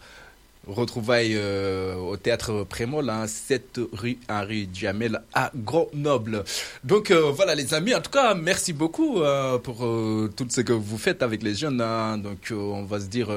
retrouvailles 0.73 1.35
euh, 1.35 1.95
au 1.95 2.17
théâtre 2.17 2.63
Prémol, 2.63 3.09
hein, 3.09 3.27
7 3.27 3.79
rue 3.93 4.17
Henri 4.29 4.67
Duhamel 4.67 5.21
à 5.33 5.51
Grenoble. 5.55 6.43
Donc 6.83 7.11
euh, 7.11 7.31
voilà 7.31 7.55
les 7.55 7.73
amis, 7.73 7.93
en 7.93 8.01
tout 8.01 8.11
cas 8.11 8.33
merci 8.35 8.73
beaucoup 8.73 9.21
euh, 9.21 9.57
pour 9.57 9.77
tout 10.35 10.47
ce 10.49 10.61
que 10.61 10.73
vous 10.73 10.97
faites 10.97 11.23
avec 11.23 11.43
les 11.43 11.55
jeunes. 11.55 11.81
Hein. 11.81 12.17
Donc 12.17 12.51
on 12.51 12.83
va 12.83 12.99
se 12.99 13.07
dire, 13.07 13.29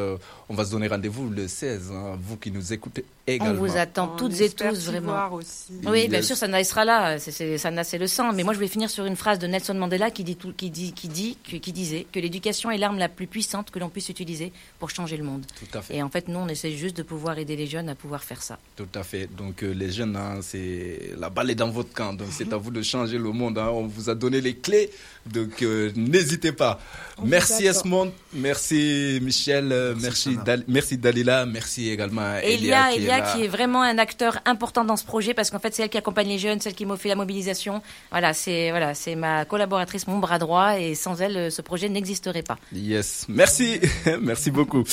on 0.49 0.55
va 0.55 0.65
donner 0.65 0.89
rendez-vous 0.89 1.29
le 1.29 1.49
16, 1.49 1.93
hein, 1.93 2.19
vous 2.21 2.37
qui 2.37 2.51
nous 2.51 2.73
écoutez 2.73 3.05
également. 3.27 3.55
On 3.55 3.65
vous 3.67 3.77
attend 3.77 4.09
toutes 4.09 4.41
et 4.41 4.51
tous 4.51 4.87
vraiment. 4.87 5.33
Aussi. 5.33 5.73
Oui, 5.87 6.09
bien 6.09 6.23
sûr, 6.23 6.37
Sana 6.37 6.63
sera 6.65 6.85
là, 6.85 7.19
Sana 7.19 7.85
c'est 7.85 7.99
le 7.99 8.07
sang. 8.07 8.33
Mais 8.33 8.43
moi 8.43 8.55
je 8.55 8.59
vais 8.59 8.69
finir 8.69 8.91
sur 8.91 9.05
une 9.05 9.17
phrase 9.17 9.39
de 9.39 9.47
Nelson 9.47 9.75
Mandela 9.75 10.11
qui 10.11 10.25
dit, 10.25 10.37
tout, 10.37 10.53
qui 10.57 10.71
dit, 10.71 10.93
qui 10.93 11.09
dit, 11.09 11.37
qui 11.45 11.73
disait 11.73 12.07
que 12.13 12.21
l'éducation 12.21 12.71
est 12.71 12.79
l'arme 12.79 12.99
la 12.99 13.09
plus 13.09 13.27
puissante 13.27 13.71
que 13.71 13.79
l'on 13.79 13.89
puisse 13.89 14.09
utiliser 14.09 14.53
pour 14.79 14.91
changer 14.91 15.17
le 15.17 15.25
monde. 15.25 15.45
Tout 15.59 15.79
à 15.79 15.83
fait. 15.83 15.97
Et 15.97 16.03
en 16.03 16.09
fait 16.09 16.29
nous 16.29 16.39
on 16.39 16.49
essaie 16.49 16.73
juste 16.73 16.97
de 16.97 17.03
pouvoir 17.03 17.39
aider 17.39 17.57
les 17.57 17.67
jeunes 17.67 17.89
à 17.89 17.95
pouvoir 17.95 18.23
faire 18.23 18.43
ça. 18.43 18.59
Tout 18.77 18.89
à 18.95 19.03
fait. 19.03 19.29
Donc 19.35 19.63
euh, 19.63 19.73
les 19.73 19.91
jeunes, 19.91 20.17
hein, 20.17 20.41
c'est 20.43 21.13
la 21.19 21.31
balle 21.31 21.51
est 21.51 21.55
dans 21.55 21.71
votre 21.71 21.93
camp. 21.93 22.13
Donc 22.13 22.29
c'est 22.31 22.53
à 22.53 22.57
vous 22.57 22.71
de 22.71 22.83
changer 22.83 23.19
le 23.19 23.31
monde. 23.31 23.59
Hein. 23.59 23.71
On 23.73 23.87
vous 23.87 24.11
a 24.11 24.15
donné 24.15 24.41
les 24.41 24.57
clés. 24.57 24.91
Donc 25.27 25.63
euh, 25.63 25.93
n'hésitez 25.95 26.53
pas. 26.53 26.81
merci 27.23 27.67
Esmond, 27.67 28.13
merci 28.33 29.21
Michel, 29.23 29.71
euh, 29.71 29.95
merci, 30.01 30.37
merci, 30.67 30.99
Dalila, 30.99 31.47
merci 31.47 31.91
également 31.91 32.23
à 32.23 32.43
Elia. 32.43 32.93
Elia, 32.95 33.12
qui, 33.21 33.45
est 33.45 33.49
vraiment 33.49 33.83
un 33.83 33.99
acteur 33.99 34.39
important 34.45 34.85
dans 34.85 34.97
ce 34.97 35.05
projet 35.05 35.35
parce 35.35 35.51
qu'en 35.51 35.59
fait 35.59 35.75
c'est 35.75 35.83
elle 35.83 35.89
qui 35.89 35.99
accompagne 35.99 36.29
les 36.29 36.39
jeunes, 36.39 36.61
celle 36.61 36.75
qui 36.75 36.87
m'a 36.87 36.97
fait 36.97 37.09
la 37.09 37.15
mobilisation. 37.15 37.83
Voilà, 38.11 38.33
c'est 38.33 38.71
voilà, 38.71 38.95
c'est 38.95 39.15
ma 39.15 39.45
collaboratrice, 39.45 40.07
mon 40.07 40.19
bras 40.19 40.39
droit 40.39 40.79
et 40.79 40.95
sans 40.95 41.21
elle 41.21 41.53
ce 41.53 41.63
projet 41.63 41.89
n'existerait 41.89 42.43
pas. 42.43 42.59
Yes, 42.73 43.27
merci, 43.29 43.81
merci 44.21 44.51
beaucoup. 44.51 44.85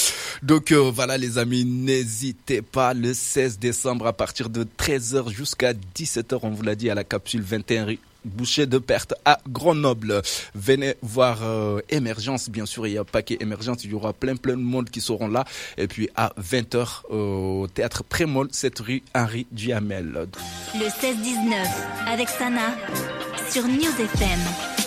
Donc 0.43 0.71
voilà 0.71 1.17
les 1.17 1.37
amis, 1.37 1.65
n'hésitez 1.65 2.61
pas 2.61 2.93
le 2.93 3.13
16 3.13 3.59
décembre 3.59 4.07
à 4.07 4.13
partir 4.13 4.49
de 4.49 4.63
13h 4.63 5.29
jusqu'à 5.29 5.73
17h, 5.73 6.39
on 6.43 6.49
vous 6.49 6.63
l'a 6.63 6.75
dit 6.75 6.89
à 6.89 6.95
la 6.95 7.03
capsule 7.03 7.41
21 7.41 7.79
Boucher 8.29 8.65
de 8.65 8.77
Perte 8.77 9.13
à 9.25 9.39
Grenoble. 9.49 10.21
Venez 10.55 10.95
voir 11.01 11.39
euh, 11.43 11.81
Émergence, 11.89 12.49
bien 12.49 12.65
sûr, 12.65 12.87
il 12.87 12.93
y 12.93 12.97
a 12.97 13.03
paquet 13.03 13.37
Émergence, 13.39 13.83
il 13.83 13.91
y 13.91 13.93
aura 13.93 14.13
plein 14.13 14.35
plein 14.35 14.55
de 14.55 14.61
monde 14.61 14.89
qui 14.89 15.01
seront 15.01 15.27
là. 15.27 15.45
Et 15.77 15.87
puis 15.87 16.09
à 16.15 16.33
20h 16.39 17.05
au 17.09 17.67
théâtre 17.67 18.03
Prémol, 18.03 18.47
cette 18.51 18.79
rue 18.79 19.03
Henri 19.13 19.47
Duhamel. 19.51 20.27
Le 20.75 20.85
16-19 20.85 21.65
avec 22.07 22.29
Sana 22.29 22.75
sur 23.49 23.63
News 23.63 23.99
FM. 23.99 24.78